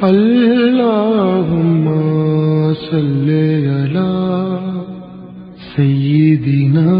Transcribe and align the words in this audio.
اللهم 0.00 1.84
صل 2.74 3.28
على 3.66 4.12
سيدنا 5.76 6.94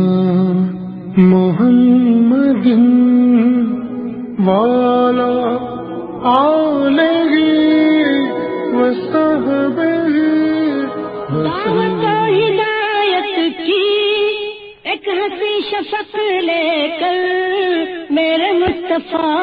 محمد 1.16 2.66
وعلى 4.46 5.58
آله 6.26 7.32
وصحبه 8.74 10.08
دعوت 11.30 12.02
و 12.02 12.18
ہدایت 12.34 13.36
کی 13.62 13.94
ایک 14.82 15.08
ہنسی 15.08 15.54
شفق 15.70 16.12
لے 16.48 16.66
کر 17.00 17.22
میرے 18.18 18.50
مصطفیٰ 18.58 19.38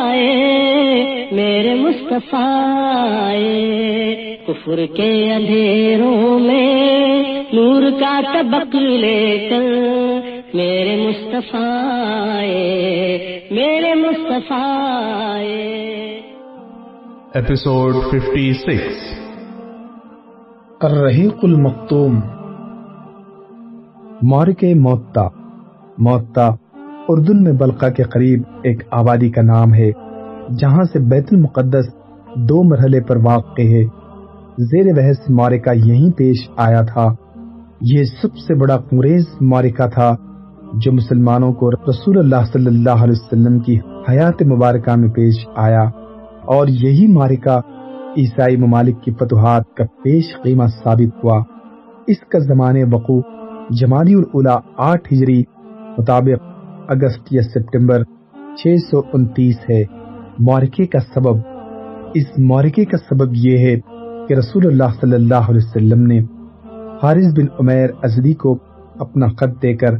آئے، 0.00 1.23
میرے 1.34 1.74
مصطفیٰ۔ 1.74 3.32
کفر 4.46 4.86
کے 4.96 5.32
اندھیروں 5.34 6.38
میں 6.38 7.44
نور 7.52 7.82
کا 8.00 8.20
طبق 8.34 8.74
لے 8.74 9.48
کر 9.50 9.62
میرے 10.54 11.08
مصطفیٰ 11.08 12.42
میرے 13.50 13.94
مصطفیٰ۔ 13.94 15.40
Episode 17.36 18.10
56 18.10 18.78
الرحیق 20.80 21.36
المختوم 21.42 22.20
مورک 24.22 24.64
موتا 24.76 25.28
موتا 25.98 26.50
اردن 27.08 27.44
میں 27.44 27.52
بلقا 27.52 27.88
کے 27.88 28.02
قریب 28.02 28.42
ایک 28.62 28.82
آبادی 28.90 29.30
کا 29.30 29.42
نام 29.42 29.74
ہے 29.74 29.90
جہاں 30.48 30.84
سے 30.92 30.98
بیت 30.98 31.28
المقدس 31.30 31.84
دو 32.36 32.62
مرحلے 32.62 33.00
پر 33.00 33.16
واقع 33.16 33.62
ہے۔ 33.62 33.84
زیر 34.58 34.94
بحث 34.94 35.30
مورکہ 35.30 35.70
یہیں 35.74 36.10
پیش 36.10 36.50
آیا 36.56 36.82
تھا۔ 36.82 37.14
یہ 37.80 38.04
سب 38.04 38.36
سے 38.36 38.54
بڑا 38.54 38.74
انگریز 38.92 39.24
مورکہ 39.40 39.86
تھا 39.86 40.16
جو 40.74 40.92
مسلمانوں 40.92 41.52
کو 41.52 41.70
رسول 41.70 42.18
اللہ 42.18 42.44
صلی 42.52 42.66
اللہ 42.66 42.90
علیہ 42.90 43.14
وسلم 43.22 43.58
کی 43.58 43.78
حیات 44.08 44.42
مبارکہ 44.42 44.96
میں 44.96 45.08
پیش 45.08 45.46
آیا۔ 45.56 45.82
اور 46.44 46.66
یہی 46.68 47.06
مارکہ 47.06 47.58
عیسائی 48.16 48.56
ممالک 48.56 49.02
کی 49.02 49.10
فتوحات 49.10 49.74
کا 49.76 49.84
پیش 50.04 50.24
قیمہ 50.42 50.64
ثابت 50.84 51.24
ہوا۔ 51.24 51.42
اس 52.06 52.20
کا 52.20 52.38
زمانے 52.38 52.84
وقوع 52.92 53.20
جمالی 53.70 54.14
الاولا 54.14 54.58
آٹھ 54.76 55.12
ہجری 55.12 55.42
مطابق 55.98 56.44
اگست 56.88 57.28
یا 57.30 57.42
سپٹمبر 57.42 58.02
چھ 58.56 58.66
سو 58.90 59.00
انتیس 59.12 59.56
ہے۔ 59.70 60.03
مورکے 60.38 60.86
کا 60.86 60.98
سبب۔ 61.14 61.36
اس 62.14 62.26
مورکے 62.38 62.84
کا 62.84 62.96
سبب 62.96 63.34
یہ 63.34 63.58
ہے 63.58 63.76
کہ 64.28 64.34
رسول 64.34 64.66
اللہ 64.66 65.00
صلی 65.00 65.14
اللہ 65.14 65.50
علیہ 65.50 65.60
وسلم 65.64 66.06
نے 66.06 66.18
حارث 67.02 67.34
بن 67.36 67.46
عمیر 67.60 67.90
ازدی 68.02 68.34
کو 68.34 68.58
اپنا 68.98 69.26
خط 69.26 69.62
دے 69.62 69.76
کر 69.76 69.94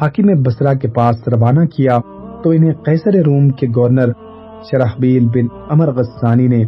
حاکم 0.00 0.42
بسرا 0.42 0.74
کے 0.74 0.88
پاس 0.88 1.28
روانہ 1.28 1.64
کیا 1.64 1.98
تو 2.44 2.50
انہیں 2.50 2.72
قیصر 2.72 3.14
روم 3.14 3.48
کے 3.48 3.66
گورنر 3.76 4.12
شرحبیل 4.70 5.26
بن 5.26 5.46
امر 5.70 5.92
غسانی 5.92 6.46
نے 6.46 6.64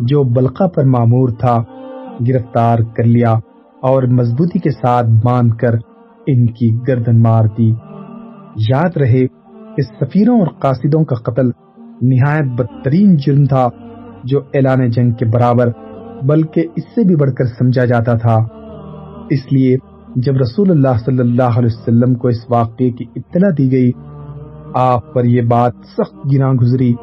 جو 0.00 0.22
بلقا 0.22 0.66
پر 0.66 0.84
معمور 0.84 1.28
تھا 1.28 1.62
گرفتار 2.28 2.78
کر 2.96 3.04
لیا 3.04 3.32
اور 3.82 4.02
مضبوطی 4.02 4.58
کے 4.58 4.70
ساتھ 4.70 5.06
باندھ 5.24 5.56
کر 5.56 5.74
ان 6.26 6.46
کی 6.46 6.78
گردن 6.88 7.22
مار 7.22 7.44
دی۔ 7.58 7.72
یاد 8.68 8.96
رہے 8.96 9.26
کہ 9.76 9.82
سفیروں 9.82 10.38
اور 10.38 10.46
قاصدوں 10.46 11.04
کا 11.04 11.16
قتل 11.16 11.50
نہایت 12.02 12.44
بدترین 12.44 13.16
جرم 13.16 13.44
تھا 13.44 13.68
جو 14.24 14.40
اعلان 14.54 14.90
جنگ 14.90 15.10
کے 15.10 15.24
برابر، 15.24 15.68
بلکہ 16.22 16.66
اس 16.76 16.84
سے 16.84 17.04
بھی 17.06 17.16
بڑھ 17.16 17.30
کر 17.30 17.44
سمجھا 17.44 17.84
جاتا 17.84 18.14
تھا۔ 18.14 18.44
اس 19.30 19.52
لیے 19.52 19.76
جب 20.16 20.36
رسول 20.36 20.70
اللہ 20.70 20.98
صلی 21.04 21.18
اللہ 21.18 21.58
علیہ 21.58 21.78
وسلم 21.78 22.14
کو 22.14 22.28
اس 22.28 22.50
واقعے 22.50 22.90
کی 22.90 23.04
اطلاع 23.16 23.50
دی 23.58 23.72
گئی، 23.72 23.90
آپ 24.74 25.14
پر 25.14 25.24
یہ 25.24 25.42
بات 25.42 25.72
سخت 25.84 26.14
گنا 26.32 26.52
گزری 26.60 26.94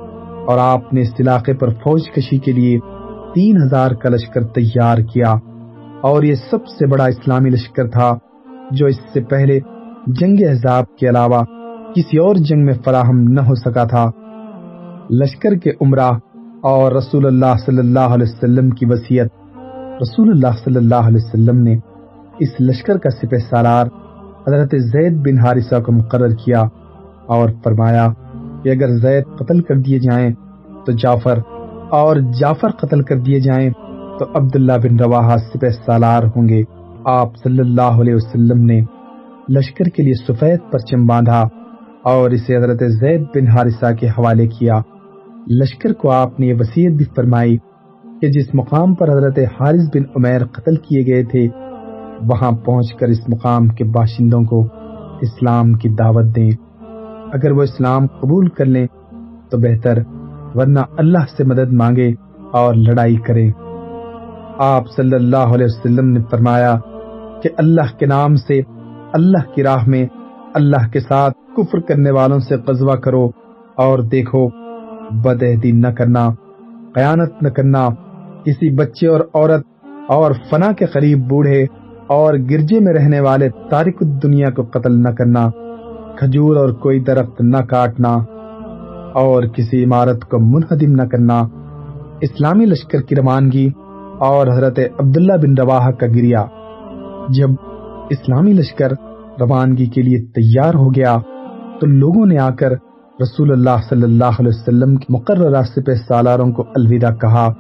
اور 0.48 0.58
آپ 0.60 0.94
نے 0.94 1.02
اس 1.02 1.14
علاقے 1.20 1.54
پر 1.54 1.70
فوج 1.70 2.02
کشی 2.16 2.38
کے 2.38 2.52
لیے 2.52 2.80
تین 3.36 3.58
ہزار 3.58 3.92
کا 3.92 4.10
لشکر 4.10 4.44
تیار 4.44 4.98
کیا۔ 4.98 5.36
اور 6.02 6.24
یہ 6.24 6.36
سب 6.36 6.68
سے 6.68 6.88
بڑا 6.88 7.06
اسلامی 7.06 7.50
لشکر 7.50 7.88
تھا 7.88 8.18
جو 8.72 8.86
اس 8.86 8.96
سے 9.14 9.22
پہلے 9.22 9.60
جنگ 10.08 10.38
احزاب 10.50 10.96
کے 10.96 11.10
علاوہ 11.10 11.44
کسی 11.96 12.18
اور 12.18 12.36
جنگ 12.36 12.66
میں 12.66 12.74
فراہم 12.86 13.22
نہ 13.22 13.42
ہو 13.42 13.56
سکا 13.56 13.84
تھا۔ 13.84 14.10
لشکر 15.12 15.56
کے 15.56 15.72
عمرہ 15.82 16.12
اور 16.62 16.92
رسول 16.92 17.26
اللہ 17.26 17.58
صلی 17.66 17.78
اللہ 17.78 18.00
علیہ 18.00 18.26
وسلم 18.30 18.70
کی 18.70 18.86
وصیت۔ 18.86 19.28
رسول 20.02 20.30
اللہ 20.30 20.58
صلی 20.64 20.76
اللہ 20.76 20.96
علیہ 20.96 21.18
وسلم 21.24 21.58
نے 21.58 21.76
اس 22.40 22.50
لشکر 22.60 22.98
کا 22.98 23.10
سپہ 23.10 23.38
سالار 23.50 23.86
حضرت 24.48 24.76
زید 24.80 25.14
بن 25.18 25.38
حارثہ 25.38 25.80
کو 25.80 25.92
مقرر 25.92 26.30
کیا 26.30 26.62
اور 27.28 27.50
فرمایا 27.64 28.08
کہ 28.64 28.70
اگر 28.70 28.88
زید 28.90 29.24
قتل 29.40 29.62
کر 29.62 29.76
دیے 29.76 30.00
جائیں 30.00 30.30
تو 30.86 30.92
جعفر 30.92 31.40
اور 31.90 32.16
جعفر 32.16 32.72
قتل 32.72 33.02
کر 33.02 33.18
دیے 33.18 33.40
جائیں 33.40 33.70
تو 34.20 34.26
عبداللہ 34.36 34.74
بن 34.84 35.00
رواحہ 35.00 35.38
سپہ 35.38 35.70
سالار 35.86 36.24
ہوں 36.24 36.50
گے۔ 36.50 36.64
آپ 37.06 37.38
صلی 37.44 37.60
اللہ 37.60 38.00
علیہ 38.02 38.16
وسلم 38.16 38.66
نے 38.66 38.82
لشکر 39.50 39.84
کے 39.84 40.04
لیے 40.04 40.14
سفید 40.14 40.72
پرچم 40.72 41.06
باندھا 41.06 41.48
اور 42.04 42.30
اسے 42.30 42.58
حضرت 42.58 42.84
زید 42.88 43.22
بن 43.22 43.48
حارثہ 43.48 43.94
کے 44.00 44.08
حوالے 44.08 44.48
کیا۔ 44.48 44.80
لشکر 45.50 45.94
کو 45.94 46.12
آپ 46.12 46.40
نے 46.40 46.46
یہ 46.46 46.54
وصیت 46.60 46.92
بھی 46.94 47.06
فرمائی 47.16 47.58
کہ 48.22 48.28
جس 48.28 48.56
مقام 48.56 48.96
پر 48.96 49.10
حضرت 49.10 49.40
حارث 49.40 49.90
بن 49.94 50.04
عمیر 50.16 50.46
قتل 50.46 50.76
کیے 50.76 51.14
گئے 51.14 51.24
تھے، 51.24 51.48
وہاں 52.22 52.52
پہنچ 52.52 52.94
کر 52.94 53.08
اس 53.08 53.30
مقام 53.30 53.68
کے 53.68 53.84
باشندوں 53.84 54.44
کو 54.44 54.68
اسلام 55.22 55.74
کی 55.74 55.90
دعوت 55.90 56.36
دیں۔ 56.36 56.52
اگر 57.34 57.52
وہ 57.52 57.62
اسلام 57.62 58.08
قبول 58.08 58.48
کر 58.50 58.66
لیں 58.66 58.88
تو 59.52 59.58
بہتر، 59.58 59.98
ورنہ 60.56 60.80
اللہ 60.98 61.26
سے 61.38 61.44
مدد 61.44 61.74
مانگے 61.74 62.14
اور 62.52 62.74
لڑائی 62.74 63.16
کریں 63.16 63.52
آپ 64.58 64.84
صلی 64.96 65.16
اللہ 65.16 65.38
علیہ 65.38 65.66
وسلم 65.66 66.08
نے 66.08 66.20
فرمایا 66.32 66.76
کہ 67.44 67.50
اللہ 67.58 67.98
کے 68.00 68.06
نام 68.06 68.36
سے، 68.36 68.62
اللہ 69.14 69.52
کی 69.56 69.64
راہ 69.64 69.88
میں، 69.88 70.06
اللہ 70.54 70.90
کے 70.94 71.00
ساتھ 71.00 71.38
کفر 71.58 71.80
کرنے 71.80 72.12
والوں 72.12 72.40
سے 72.40 72.58
قزوہ 72.58 72.96
کرو 72.96 73.30
اور 73.76 74.00
دیکھو 74.00 74.61
بدعہدی 75.14 75.72
نہ 75.72 75.88
کرنا، 75.88 76.30
قیانت 76.94 77.44
نہ 77.44 77.50
کرنا، 77.50 77.90
کسی 78.46 78.70
بچے 78.70 79.08
اور 79.08 79.20
عورت 79.34 79.66
اور 80.08 80.32
فنا 80.50 80.72
کے 80.72 80.86
قریب 80.86 81.20
بوڑھے 81.30 81.66
اور 82.08 82.34
گرجے 82.34 82.80
میں 82.80 82.94
رہنے 82.94 83.20
والے 83.20 83.50
تارک 83.70 84.00
دنیا 84.24 84.50
کو 84.50 84.64
قتل 84.64 85.04
نہ 85.04 85.10
کرنا، 85.10 85.50
کھجور 86.18 86.56
اور 86.56 86.70
کوئی 86.70 87.00
درخت 87.00 87.42
نہ 87.42 87.58
کاٹنا 87.58 88.18
اور 89.14 89.44
کسی 89.44 89.84
عمارت 89.84 90.26
کو 90.26 90.40
منہدم 90.40 90.92
نہ 90.92 91.08
کرنا۔ 91.08 91.44
اسلامی 92.22 92.66
لشکر 92.66 93.02
کی 93.02 93.16
روانگی 93.16 93.70
اور 94.20 94.48
حضرت 94.48 94.80
عبداللہ 95.00 95.34
بن 95.34 95.54
رواح 95.58 95.92
کا 95.92 96.08
گریا۔ 96.08 96.46
جب 97.30 97.50
اسلامی 98.10 98.54
لشکر 98.54 98.92
روانگی 99.40 99.86
کے 99.86 100.02
لیے 100.02 100.20
تیار 100.22 100.74
ہو 100.74 100.90
گیا 100.90 101.18
تو 101.80 101.88
لوگوں 101.88 102.26
نے 102.26 102.38
آ 102.38 102.50
کر 102.50 102.74
رسول 103.20 103.52
اللہ 103.52 103.82
صلی 103.90 104.04
اللہ 104.04 104.40
علیہ 104.40 104.48
وسلم 104.48 104.96
کی 104.96 105.06
مقررہ 105.10 105.62
سپہ 105.64 105.92
سالاروں 106.08 106.52
کو 106.52 106.64
الوداع 106.76 107.16
کہا 107.16 107.54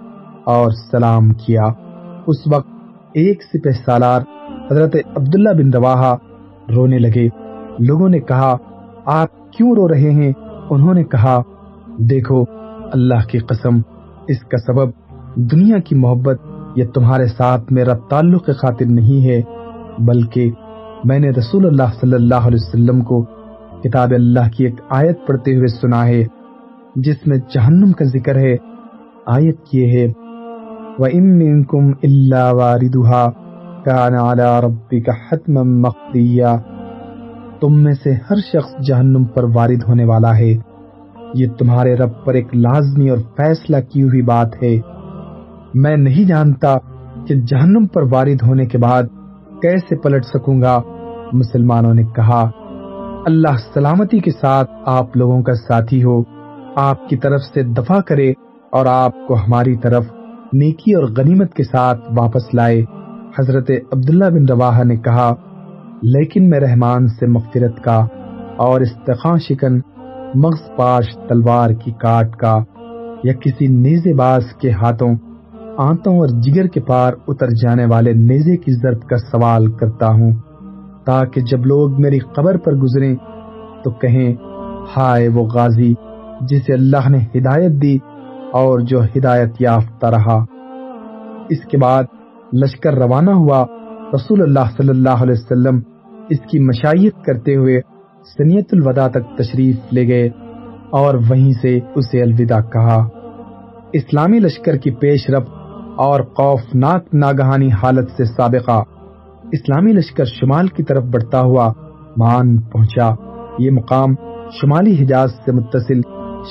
اور 0.45 0.71
سلام 0.91 1.33
کیا۔ 1.33 1.63
اس 2.27 2.47
وقت 2.51 2.67
ایک 3.13 3.43
سپہ 3.43 3.69
سالار 3.85 4.21
حضرت 4.71 4.95
عبداللہ 5.15 5.49
بن 5.49 5.73
رواحہ 5.73 6.15
رونے 6.75 6.99
لگے۔ 6.99 7.27
لوگوں 7.79 8.09
نے 8.09 8.19
کہا، 8.19 8.57
آپ 9.05 9.51
کیوں 9.51 9.75
رو 9.75 9.87
رہے 9.87 10.11
ہیں؟ 10.11 10.33
انہوں 10.69 10.93
نے 10.93 11.03
کہا، 11.03 11.41
دیکھو، 11.97 12.43
اللہ 12.93 13.27
کی 13.27 13.37
قسم، 13.37 13.77
اس 14.27 14.39
کا 14.39 14.57
سبب 14.57 14.89
دنیا 15.35 15.79
کی 15.79 15.95
محبت 15.95 16.37
یا 16.75 16.85
تمہارے 16.93 17.25
ساتھ 17.25 17.73
میرا 17.73 17.93
تعلق 18.09 18.45
خاطر 18.45 18.85
نہیں 18.85 19.25
ہے، 19.25 19.41
بلکہ 19.99 20.51
میں 21.03 21.19
نے 21.19 21.29
رسول 21.29 21.65
اللہ 21.65 21.93
صلی 21.99 22.13
اللہ 22.13 22.35
علیہ 22.35 22.57
وسلم 22.61 23.01
کو 23.01 23.25
کتاب 23.83 24.11
اللہ 24.11 24.49
کی 24.57 24.63
ایک 24.63 24.75
آیت 24.89 25.27
پڑھتے 25.27 25.55
ہوئے 25.55 25.67
سنا 25.67 26.07
ہے، 26.07 26.23
جس 26.95 27.27
میں 27.27 27.37
جہنم 27.37 27.91
کا 27.91 28.05
ذکر 28.05 28.35
ہے، 28.35 28.55
آیت 29.25 29.55
یہ 29.73 29.87
ہے، 29.87 30.11
وَإِن 30.99 31.37
مِّنكُمْ 31.37 31.87
إِلَّا 31.87 32.51
وَارِدُهَا 32.51 33.31
كَانَ 33.83 34.17
عَلَى 34.17 34.61
رَبِّكَ 34.63 35.11
حَتْمًا 35.11 35.61
مَقْضِيًّا۔ 35.63 36.57
تم 37.61 37.83
میں 37.83 37.93
سے 38.03 38.13
ہر 38.13 38.35
شخص 38.35 38.87
جہنم 38.87 39.23
پر 39.23 39.43
وارد 39.43 39.83
ہونے 39.87 40.05
والا 40.05 40.37
ہے۔ 40.37 40.55
یہ 41.33 41.47
تمہارے 41.59 41.95
رب 41.95 42.25
پر 42.25 42.33
ایک 42.33 42.55
لازمی 42.55 43.09
اور 43.09 43.17
فیصلہ 43.37 43.77
کی 43.93 44.03
ہوئی 44.03 44.21
بات 44.21 44.63
ہے۔ 44.63 44.79
میں 45.73 45.97
نہیں 45.97 46.27
جانتا 46.27 46.77
کہ 47.27 47.35
جہنم 47.35 47.85
پر 47.85 48.03
وارد 48.11 48.47
ہونے 48.47 48.65
کے 48.65 48.77
بعد 48.77 49.03
کیسے 49.61 49.95
پلٹ 49.95 50.25
سکوں 50.25 50.61
گا، 50.61 50.81
مسلمانوں 51.33 51.93
نے 51.93 52.03
کہا۔ 52.03 52.49
اللہ 53.25 53.57
سلامتی 53.73 54.19
کے 54.19 54.31
ساتھ 54.31 54.71
آپ 54.85 55.17
لوگوں 55.17 55.41
کا 55.43 55.53
ساتھی 55.53 56.03
ہو، 56.03 56.23
آپ 56.75 57.09
کی 57.09 57.17
طرف 57.17 57.41
سے 57.53 57.63
دفاع 57.63 57.99
کرے 57.99 58.33
اور 58.71 58.85
آپ 58.85 59.27
کو 59.27 59.33
ہماری 59.33 59.77
طرف 59.77 60.05
نیکی 60.53 60.93
اور 60.93 61.03
غنیمت 61.17 61.53
کے 61.53 61.63
ساتھ 61.63 61.99
واپس 62.17 62.53
لائے۔ 62.53 62.81
حضرت 63.39 63.71
عبداللہ 63.91 64.25
بن 64.25 64.45
رواحہ 64.49 64.83
نے 64.83 64.95
کہا، 64.95 65.33
لیکن 66.01 66.49
میں 66.49 66.59
رحمان 66.59 67.07
سے 67.07 67.27
مغفرت 67.27 67.83
کا 67.83 68.05
اور 68.57 68.81
استخان 68.81 69.39
شکن، 69.39 69.79
مغز 70.35 70.75
پاش 70.77 71.17
تلوار 71.29 71.69
کی 71.69 71.91
کاٹ 71.91 72.35
کا 72.35 72.57
یا 73.23 73.33
کسی 73.33 73.67
نیزے 73.67 74.13
باز 74.13 74.43
کے 74.61 74.71
ہاتھوں، 74.71 75.15
آنتوں 75.77 76.17
اور 76.17 76.27
جگر 76.27 76.67
کے 76.67 76.79
پار 76.79 77.13
اتر 77.27 77.47
جانے 77.47 77.85
والے 77.85 78.13
نیزے 78.13 78.57
کی 78.57 78.71
ضرب 78.71 79.01
کا 79.01 79.17
سوال 79.17 79.71
کرتا 79.71 80.07
ہوں۔ 80.07 80.50
تاکہ 81.05 81.41
جب 81.41 81.65
لوگ 81.65 82.01
میری 82.01 82.19
قبر 82.19 82.57
پر 82.57 82.75
گزریں 82.75 83.15
تو 83.83 83.91
کہیں، 83.91 84.35
ہائے 84.97 85.27
وہ 85.27 85.45
غازی 85.45 85.93
جسے 86.41 86.73
اللہ 86.73 87.09
نے 87.09 87.17
ہدایت 87.17 87.71
دی 87.71 87.97
اور 88.53 88.79
جو 88.79 89.03
ہدایت 89.03 89.49
یافتہ 89.59 90.05
رہا۔ 90.05 90.45
اس 91.49 91.65
کے 91.65 91.77
بعد 91.77 92.03
لشکر 92.53 92.93
روانہ 92.93 93.31
ہوا۔ 93.31 93.65
رسول 94.13 94.41
اللہ 94.41 94.69
صلی 94.77 94.89
اللہ 94.89 95.09
علیہ 95.09 95.35
وسلم 95.37 95.79
اس 96.29 96.39
کی 96.39 96.59
مشائیت 96.59 97.25
کرتے 97.25 97.55
ہوئے 97.55 97.81
سنیت 98.37 98.67
الوداع 98.71 99.07
تک 99.07 99.37
تشریف 99.37 99.75
لے 99.91 100.07
گئے 100.07 100.29
اور 100.89 101.15
وہیں 101.15 101.51
سے 101.61 101.79
اسے 101.95 102.21
الوداع 102.21 102.61
کہا۔ 102.61 103.07
اسلامی 103.93 104.39
لشکر 104.39 104.77
کی 104.77 104.91
پیش 104.91 105.29
رفت 105.29 105.49
اور 105.95 106.19
خوفناک 106.21 107.05
ناگہانی 107.13 107.69
حالت 107.71 108.11
سے 108.17 108.25
سابقہ 108.25 108.83
اسلامی 109.51 109.91
لشکر 109.93 110.25
شمال 110.25 110.67
کی 110.67 110.83
طرف 110.83 111.03
بڑھتا 111.03 111.41
ہوا 111.41 111.73
مان 112.17 112.57
پہنچا۔ 112.61 113.09
یہ 113.59 113.71
مقام 113.71 114.09
شمالی 114.61 115.03
حجاز 115.03 115.31
سے 115.45 115.51
متصل 115.51 116.01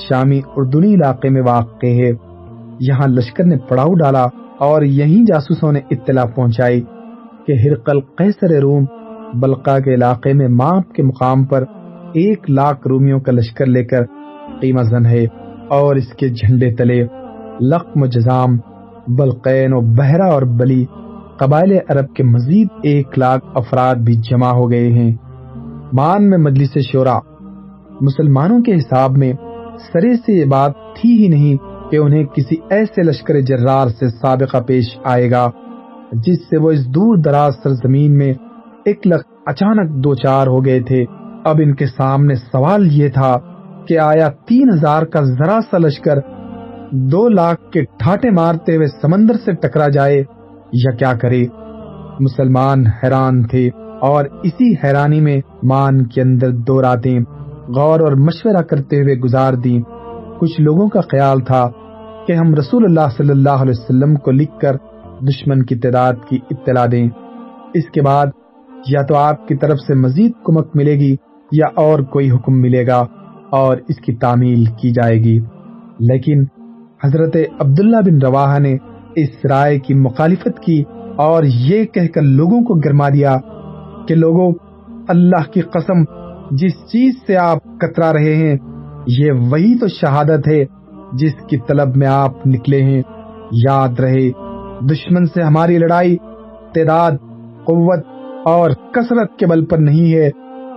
شامی 0.09 0.41
اردنی 0.55 0.93
علاقے 0.93 1.29
میں 1.29 1.41
واقع 1.41 1.87
ہے۔ 1.87 2.11
یہاں 2.79 3.07
لشکر 3.07 3.43
نے 3.43 3.57
پڑاؤ 3.57 3.93
ڈالا 3.93 4.25
اور 4.59 4.81
یہیں 4.81 5.25
جاسوسوں 5.25 5.71
نے 5.71 5.79
اطلاع 5.91 6.25
پہنچائی 6.25 6.81
کہ 7.47 7.51
ہرقل 7.51 8.01
قیصر 8.01 8.61
روم 8.61 8.85
بلقا 9.33 9.79
کے 9.79 9.93
علاقے 9.93 10.33
میں 10.33 10.47
ماپ 10.47 10.93
کے 10.93 11.03
مقام 11.03 11.45
پر 11.45 11.63
ایک 12.13 12.49
لاکھ 12.49 12.87
رومیوں 12.87 13.19
کا 13.19 13.31
لشکر 13.31 13.65
لے 13.65 13.83
کر 13.83 14.03
قیمہ 14.61 14.81
زن 14.81 15.05
ہے 15.05 15.25
اور 15.67 15.95
اس 15.95 16.13
کے 16.13 16.29
جھنڈے 16.29 16.75
تلے 16.75 17.07
لقم 17.61 18.01
و 18.01 18.05
جزام، 18.05 18.57
بلقین 19.07 19.73
و 19.73 19.81
بہرا 19.81 20.25
اور 20.25 20.41
بلی 20.41 20.85
قبائل 21.41 21.71
عرب 21.89 22.13
کے 22.13 22.23
مزید 22.23 22.67
ایک 22.83 23.17
لاکھ 23.17 23.45
افراد 23.55 23.95
بھی 23.95 24.13
جمع 24.13 24.49
ہو 24.49 24.71
گئے 24.71 24.87
ہیں۔ 24.87 25.11
مان 25.93 26.29
میں 26.29 26.37
مجلس 26.37 26.77
شورا 26.91 27.19
مسلمانوں 28.01 28.59
کے 28.59 28.75
حساب 28.75 29.17
میں 29.17 29.33
سرے 29.93 30.13
سے 30.15 30.33
یہ 30.33 30.45
بات 30.45 30.71
تھی 30.71 31.23
ہی 31.23 31.27
نہیں 31.27 31.57
کہ 31.91 31.97
انہیں 31.97 32.23
کسی 32.23 32.55
ایسے 32.69 33.03
لشکر 33.03 33.39
جرار 33.39 33.87
سے 33.87 34.09
سابقہ 34.09 34.61
پیش 34.61 34.97
آئے 35.03 35.31
گا 35.31 35.49
جس 36.11 36.41
سے 36.49 36.57
وہ 36.57 36.71
اس 36.71 36.87
دور 36.87 37.17
دراز 37.17 37.53
سرزمین 37.63 38.17
میں 38.17 38.33
ایک 38.85 39.07
لخ 39.07 39.21
اچانک 39.45 40.03
دو 40.03 40.15
چار 40.15 40.47
ہو 40.47 40.65
گئے 40.65 40.79
تھے۔ 40.79 41.05
اب 41.45 41.61
ان 41.63 41.75
کے 41.75 41.85
سامنے 41.85 42.35
سوال 42.35 42.87
یہ 42.91 43.07
تھا 43.07 43.37
کہ 43.87 43.99
آیا 43.99 44.29
تین 44.29 44.69
ہزار 44.69 45.03
کا 45.03 45.21
ذرا 45.21 45.59
سا 45.71 45.77
لشکر 45.77 46.19
دو 46.91 47.27
لاکھ 47.29 47.71
کے 47.71 47.81
ٹھاٹے 47.81 48.29
مارتے 48.29 48.75
ہوئے 48.75 48.87
سمندر 48.87 49.33
سے 49.45 49.51
ٹکرا 49.51 49.87
جائے 49.87 50.23
یا 50.73 50.95
کیا 50.95 51.13
کرے؟ 51.13 51.43
مسلمان 52.19 52.83
حیران 52.87 53.43
تھے 53.43 53.69
اور 54.01 54.25
اسی 54.43 54.73
حیرانی 54.83 55.21
میں 55.21 55.41
مان 55.63 56.05
کے 56.05 56.21
اندر 56.21 56.51
دو 56.51 56.81
راتیں 56.81 57.19
غور 57.67 57.99
اور 57.99 58.11
مشورہ 58.11 58.61
کرتے 58.61 59.01
ہوئے 59.01 59.15
گزار 59.15 59.53
دی 59.53 59.81
کچھ 60.39 60.61
لوگوں 60.61 60.87
کا 60.87 61.01
خیال 61.01 61.39
تھا 61.39 61.69
کہ 62.27 62.33
ہم 62.33 62.55
رسول 62.55 62.83
اللہ 62.85 63.07
صلی 63.17 63.29
اللہ 63.29 63.49
علیہ 63.49 63.71
وسلم 63.71 64.15
کو 64.15 64.31
لکھ 64.31 64.59
کر 64.61 64.75
دشمن 65.21 65.63
کی 65.63 65.75
تعداد 65.75 66.13
کی 66.29 66.39
اطلاع 66.51 66.85
دیں۔ 66.91 67.09
اس 67.73 67.89
کے 67.93 68.01
بعد 68.01 68.25
یا 68.87 69.01
تو 69.01 69.15
آپ 69.15 69.47
کی 69.47 69.55
طرف 69.55 69.79
سے 69.79 69.93
مزید 69.93 70.31
کمک 70.43 70.67
ملے 70.75 70.93
گی 70.93 71.15
یا 71.51 71.67
اور 71.75 71.99
کوئی 71.99 72.31
حکم 72.31 72.61
ملے 72.61 72.87
گا 72.87 73.05
اور 73.49 73.77
اس 73.87 73.97
کی 73.97 74.15
تعمیل 74.15 74.65
کی 74.65 74.91
جائے 74.91 75.17
گی۔ 75.17 75.39
لیکن 75.99 76.43
حضرت 77.03 77.37
عبداللہ 77.59 77.97
بن 77.97 78.21
رواحہ 78.21 78.59
نے 78.59 78.77
اس 79.15 79.45
رائے 79.49 79.79
کی 79.79 79.93
مخالفت 79.93 80.59
کی 80.59 80.83
اور 81.17 81.43
یہ 81.43 81.85
کہہ 81.85 82.07
کر 82.07 82.21
لوگوں 82.21 82.61
کو 82.61 82.73
گرما 82.73 83.09
دیا 83.09 83.37
کہ 84.07 84.15
لوگوں، 84.15 84.51
اللہ 85.07 85.51
کی 85.51 85.61
قسم، 85.61 86.03
جس 86.51 86.71
چیز 86.71 87.13
سے 87.27 87.37
آپ 87.37 87.63
کترا 87.63 88.13
رہے 88.13 88.35
ہیں، 88.35 88.57
یہ 89.07 89.31
وہی 89.31 89.77
تو 89.77 89.87
شہادت 89.87 90.47
ہے 90.47 90.65
جس 91.13 91.33
کی 91.49 91.57
طلب 91.67 91.95
میں 91.95 92.07
آپ 92.07 92.47
نکلے 92.47 92.83
ہیں۔ 92.83 93.01
یاد 93.51 93.99
رہے، 93.99 94.29
دشمن 94.91 95.25
سے 95.25 95.41
ہماری 95.41 95.77
لڑائی، 95.77 96.17
تعداد، 96.73 97.11
قوت 97.63 98.05
اور 98.45 98.71
کثرت 98.71 99.39
کے 99.39 99.47
بل 99.47 99.65
پر 99.65 99.77
نہیں 99.77 100.13
ہے، 100.13 100.29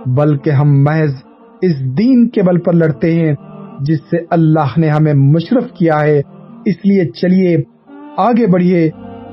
بلکہ 0.05 0.49
ہم 0.49 0.83
محض 0.83 1.13
اس 1.61 1.79
دین 1.97 2.29
کے 2.29 2.43
بل 2.43 2.59
پر 2.59 2.73
لڑتے 2.73 3.15
ہیں 3.15 3.35
جس 3.79 3.99
سے 3.99 4.17
اللہ 4.29 4.77
نے 4.77 4.89
ہمیں 4.89 5.13
مشرف 5.13 5.71
کیا 5.71 6.01
ہے۔ 6.01 6.21
اس 6.65 6.75
لیے 6.83 7.05
چلیے 7.05 7.57
آگے 8.17 8.47
بڑھیے، 8.47 8.89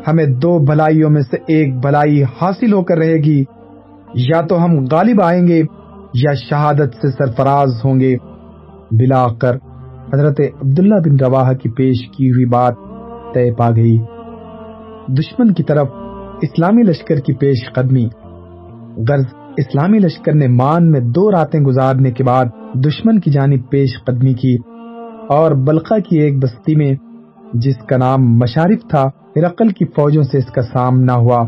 ہمیں 0.09 0.27
دو 0.27 0.59
بھلائیوں 0.59 1.11
میں 1.11 1.23
سے 1.23 1.37
ایک 1.49 1.77
بھلائی 1.77 2.23
حاصل 2.23 2.73
ہو 2.73 2.83
کر 2.83 2.99
رہے 2.99 3.15
گی۔ 3.15 3.45
یا 4.15 4.41
تو 4.41 4.65
ہم 4.65 4.85
غالب 4.91 5.23
آئیں 5.23 5.47
گے 5.47 5.63
یا 6.15 6.35
شہادت 6.35 6.95
سے 6.95 7.11
سرفراز 7.11 7.85
ہوں 7.85 8.01
گے۔ 8.01 8.17
بلا 8.91 9.27
کر 9.35 9.57
حضرت 10.15 10.41
عبداللہ 10.41 10.95
بن 10.95 11.17
رواح 11.25 11.53
کی 11.53 11.69
پیش 11.69 12.09
کی 12.17 12.31
ہوئی 12.31 12.45
بات 12.45 12.75
طے 13.35 13.55
پا 13.55 13.71
گئی۔ 13.71 13.99
دشمن 15.09 15.53
کی 15.53 15.63
طرف 15.63 15.89
اسلامی 16.43 16.83
لشکر 16.83 17.17
کی 17.17 17.33
پیش 17.33 17.73
قدمی۔ 17.75 18.09
غرض 19.09 19.25
اسلامی 19.57 19.99
لشکر 19.99 20.33
نے 20.33 20.49
مان 20.49 20.91
میں 20.91 21.01
دو 21.01 21.31
راتیں 21.31 21.61
گزارنے 21.61 22.11
کے 22.11 22.25
بعد 22.25 22.45
دشمن 22.75 23.21
کی 23.21 23.31
جانب 23.31 23.71
پیش 23.71 23.91
قدمی 24.07 24.35
کی 24.35 24.57
اور 25.29 25.53
بلقا 25.53 25.99
کی 25.99 26.19
ایک 26.19 26.39
بستی 26.43 26.77
میں 26.77 26.93
جس 27.55 27.77
کا 27.77 27.97
نام 27.97 28.39
مشارف 28.39 28.89
تھا، 28.89 29.11
ہرقل 29.37 29.69
کی 29.69 29.85
فوجوں 29.85 30.23
سے 30.23 30.39
اس 30.39 30.47
کا 30.47 30.63
سامنا 30.63 31.15
ہوا۔ 31.15 31.47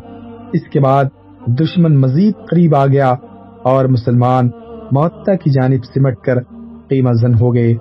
اس 0.53 0.69
کے 0.73 0.81
بعد 0.81 1.05
دشمن 1.47 2.01
مزید 2.01 2.35
قریب 2.51 2.77
آ 2.77 2.87
گیا 2.87 3.15
اور 3.63 3.85
مسلمان 3.85 4.51
معتا 4.93 5.35
کی 5.35 5.51
جانب 5.51 5.85
سمٹ 5.85 6.17
کر 6.17 6.43
قیمہ 6.89 7.13
زن 7.13 7.35
ہو 7.35 7.55
گئے۔ 7.55 7.75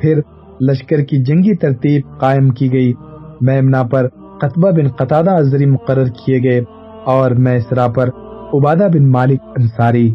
پھر 0.00 0.20
لشکر 0.60 1.00
کی 1.00 1.24
جنگی 1.24 1.54
ترتیب 1.54 2.02
قائم 2.18 2.48
کی 2.48 2.72
گئی۔ 2.72 2.92
میمنا 3.40 3.82
پر 3.82 4.08
قطبہ 4.40 4.70
بن 4.70 4.88
قطادہ 4.88 5.30
ازری 5.30 5.66
مقرر 5.66 6.04
کیے 6.04 6.42
گئے 6.42 6.62
اور 7.04 7.30
میسرا 7.30 7.88
پر 7.88 8.08
عبادہ 8.54 8.88
بن 8.92 9.12
مالک 9.12 9.40
انصاری۔ 9.56 10.14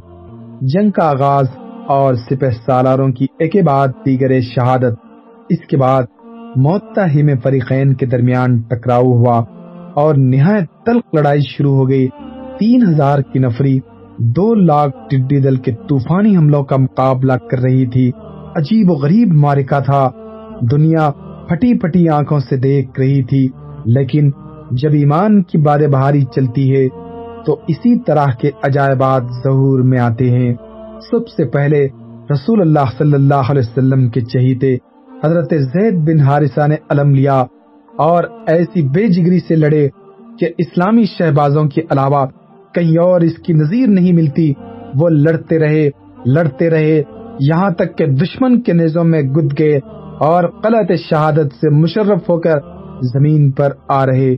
جنگ 0.62 0.92
کا 0.92 1.10
آغاز 1.10 1.46
اور 1.88 2.14
سپہ 2.14 2.50
سالاروں 2.66 3.10
کی 3.10 3.26
ایک 3.40 3.66
بعد 3.66 3.88
دیگر 4.06 4.42
شہادت۔ 4.42 4.94
اس 5.50 5.68
کے 5.70 5.78
بعد 5.78 6.04
ہی 7.16 7.24
میں 7.24 7.36
فریقین 7.44 7.94
کے 7.94 8.06
درمیان 8.06 8.62
ٹکراؤ 8.62 9.04
ہوا 9.04 9.44
اور 9.94 10.16
نہایت 10.16 10.86
تلق 10.86 11.16
لڑائی 11.16 11.42
شروع 11.42 11.76
ہو 11.76 11.90
گئی۔ 11.90 12.08
تین 12.60 12.84
ہزار 12.90 13.20
کی 13.20 13.40
نفری، 13.40 13.80
دو 14.18 14.54
لاکھ 14.54 14.98
ٹڈی 15.10 15.40
دل 15.40 15.56
کے 15.56 15.72
طوفانی 15.72 16.38
حملوں 16.38 16.64
کا 16.64 16.78
مقابلہ 16.78 17.34
کر 17.34 17.60
رہی 17.60 17.86
تھی۔ 17.86 18.12
عجیب 18.56 18.92
و 18.92 18.94
غریب 18.94 19.34
مارکا 19.34 19.80
تھا۔ 19.80 20.10
دنیا 20.72 21.12
پھٹی 21.50 21.80
پھٹی 21.80 22.10
آنکھوں 22.10 22.40
سے 22.40 22.58
دیکھ 22.58 23.00
رہی 23.00 23.24
تھی۔ 23.24 23.48
لیکن 23.86 24.30
جب 24.72 24.90
ایمان 24.92 25.44
کی 25.44 25.58
باد 25.58 25.80
بہاری 25.92 26.22
چلتی 26.22 26.76
ہے، 26.76 26.88
تو 27.46 27.60
اسی 27.68 28.00
طرح 28.00 28.26
کے 28.40 28.52
عجائبات 28.64 29.22
ظہور 29.22 29.80
میں 29.80 30.00
آتے 30.00 30.30
ہیں۔ 30.30 30.54
سب 31.12 31.28
سے 31.28 31.46
پہلے 31.46 31.88
رسول 32.34 32.62
اللہ 32.62 32.86
صلی 32.98 33.14
اللہ 33.14 33.52
علیہ 33.52 33.62
وسلم 33.62 34.10
کے 34.10 34.22
چہیتے 34.22 34.78
حضرت 35.24 35.54
زید 35.74 35.94
بن 35.94 36.20
حارثہ 36.20 36.68
نے 36.68 36.76
علم 36.90 37.16
لیا 37.16 37.46
اور 37.98 38.24
ایسی 38.48 38.82
بے 38.82 39.08
جگری 39.08 39.40
سے 39.40 39.56
لڑے 39.56 39.90
کہ 40.40 40.48
اسلامی 40.58 41.04
شہبازوں 41.04 41.64
کے 41.64 41.82
علاوہ 41.90 42.26
کہیں 42.74 42.98
اور 42.98 43.22
اس 43.22 43.38
کی 43.38 43.54
نظیر 43.54 43.88
نہیں 43.88 44.14
ملتی۔ 44.14 44.54
وہ 44.96 45.10
لڑتے 45.10 45.60
رہے 45.60 45.90
لڑتے 46.26 46.70
رہے، 46.70 47.02
یہاں 47.40 47.70
تک 47.70 47.98
کہ 47.98 48.06
دشمن 48.06 48.62
کے 48.62 48.74
نیزوں 48.74 49.04
میں 49.04 49.22
گد 49.22 49.60
گئے 49.60 49.80
اور 50.20 50.44
قلعت 50.64 50.92
شہادت 51.10 51.54
سے 51.62 51.70
مشرف 51.70 52.30
ہو 52.30 52.40
کر 52.40 52.60
زمین 53.02 53.52
پر 53.52 53.70
آ 53.88 54.06
رہے۔ 54.06 54.36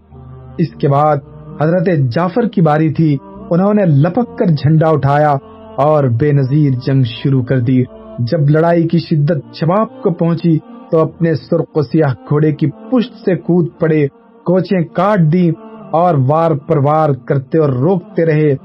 اس 0.58 0.76
کے 0.76 0.88
بعد 0.88 1.18
حضرت 1.62 1.88
جعفر 2.16 2.48
کی 2.48 2.62
باری 2.62 2.94
تھی، 2.94 3.18
انہوں 3.50 3.74
نے 3.74 3.86
لپک 3.86 4.38
کر 4.40 4.46
جھنڈا 4.46 4.90
اٹھایا 4.90 5.32
اور 5.78 6.04
بے 6.04 6.32
نظیر 6.32 6.72
جنگ 6.88 7.04
شروع 7.04 7.44
کر 7.44 7.60
دی۔ 7.60 7.84
جب 8.20 8.50
لڑائی 8.50 8.88
کی 8.88 9.00
شدت 9.00 9.56
شباب 9.60 10.02
کو 10.02 10.12
پہنچی 10.12 10.58
تو 10.92 11.00
اپنے 11.00 11.36
سرخ 11.36 11.78
و 11.78 11.82
سیاہ 11.82 12.14
گھوڑے 12.30 12.52
کی 12.52 12.70
پشت 12.92 13.14
سے 13.14 13.36
کود 13.36 13.68
پڑے، 13.80 14.08
کوچیں 14.46 14.82
کاٹ 14.82 15.20
دی 15.34 15.52
اور 15.92 16.16
وار 16.28 16.52
پر 16.52 16.78
وار 16.78 17.10
کرتے 17.10 17.58
اور 17.58 17.70
روکتے 17.70 18.26
رہے۔ 18.26 18.56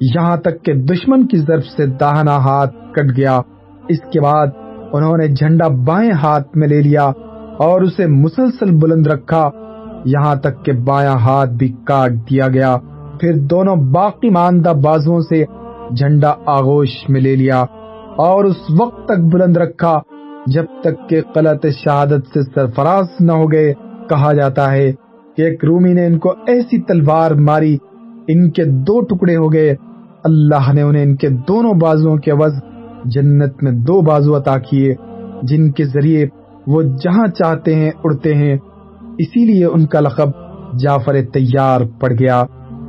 یہاں 0.00 0.36
تک 0.36 0.64
کہ 0.64 0.72
دشمن 0.72 1.26
کی 1.26 1.36
ضرب 1.36 1.64
سے 1.64 1.86
داہنا 1.86 2.36
ہاتھ 2.36 2.76
کٹ 2.92 3.16
گیا۔ 3.16 3.40
اس 3.88 4.00
کے 4.12 4.20
بعد 4.20 4.46
انہوں 4.92 5.16
نے 5.16 5.28
جھنڈا 5.28 5.68
بائیں 5.68 6.12
ہاتھ 6.12 6.56
میں 6.56 6.68
لے 6.68 6.82
لیا 6.82 7.04
اور 7.58 7.80
اسے 7.80 8.06
مسلسل 8.06 8.74
بلند 8.74 9.06
رکھا۔ 9.06 9.50
یہاں 10.04 10.34
تک 10.34 10.64
کہ 10.64 10.72
بایاں 10.72 11.14
ہاتھ 11.14 11.50
بھی 11.50 11.72
کاٹ 11.84 12.10
دیا 12.10 12.48
گیا۔ 12.48 12.76
پھر 13.20 13.32
دونوں 13.36 13.76
باقی 13.76 14.30
ماندہ 14.30 14.72
بازوؤں 14.84 15.20
سے 15.20 15.44
جھنڈا 15.96 16.34
آغوش 16.46 16.88
میں 17.08 17.20
لے 17.20 17.36
لیا 17.36 17.64
اور 18.16 18.44
اس 18.44 18.56
وقت 18.80 19.04
تک 19.04 19.20
بلند 19.32 19.56
رکھا۔ 19.56 20.00
جب 20.46 20.64
تک 20.80 21.08
کہ 21.08 21.20
قلت 21.34 21.66
شہادت 21.84 22.26
سے 22.34 22.42
سرفراز 22.42 23.06
نہ 23.20 23.32
ہو 23.32 23.52
گئے، 23.52 23.74
کہا 24.08 24.32
جاتا 24.32 24.72
ہے 24.72 24.92
کہ 25.36 25.42
ایک 25.42 25.64
رومی 25.64 25.92
نے 25.92 26.06
ان 26.06 26.18
کو 26.18 26.30
ایسی 26.46 26.82
تلوار 26.82 27.30
ماری، 27.30 27.76
ان 28.28 28.50
کے 28.50 28.64
دو 28.64 29.00
ٹکڑے 29.00 29.36
ہو 29.36 29.52
گئے۔ 29.52 29.74
اللہ 30.24 30.72
نے 30.72 30.82
انہیں 30.82 31.02
ان 31.02 31.16
کے 31.16 31.28
دونوں 31.28 31.72
بازوؤں 31.74 32.16
کے 32.16 32.30
عوض 32.30 32.52
جنت 33.04 33.62
میں 33.62 33.72
دو 33.72 34.00
بازو 34.00 34.36
عطا 34.36 34.58
کیے، 34.58 34.94
جن 35.42 35.72
کے 35.72 35.84
ذریعے 35.84 36.26
وہ 36.66 36.82
جہاں 36.82 37.26
چاہتے 37.26 37.74
ہیں 37.74 37.90
اڑتے 38.04 38.34
ہیں۔ 38.34 38.56
اسی 39.18 39.44
لیے 39.44 39.64
ان 39.64 39.86
کا 39.86 40.00
لقب 40.00 40.28
جعفر 40.78 41.14
تیار 41.32 41.80
پڑ 42.00 42.12
گیا۔ 42.12 42.40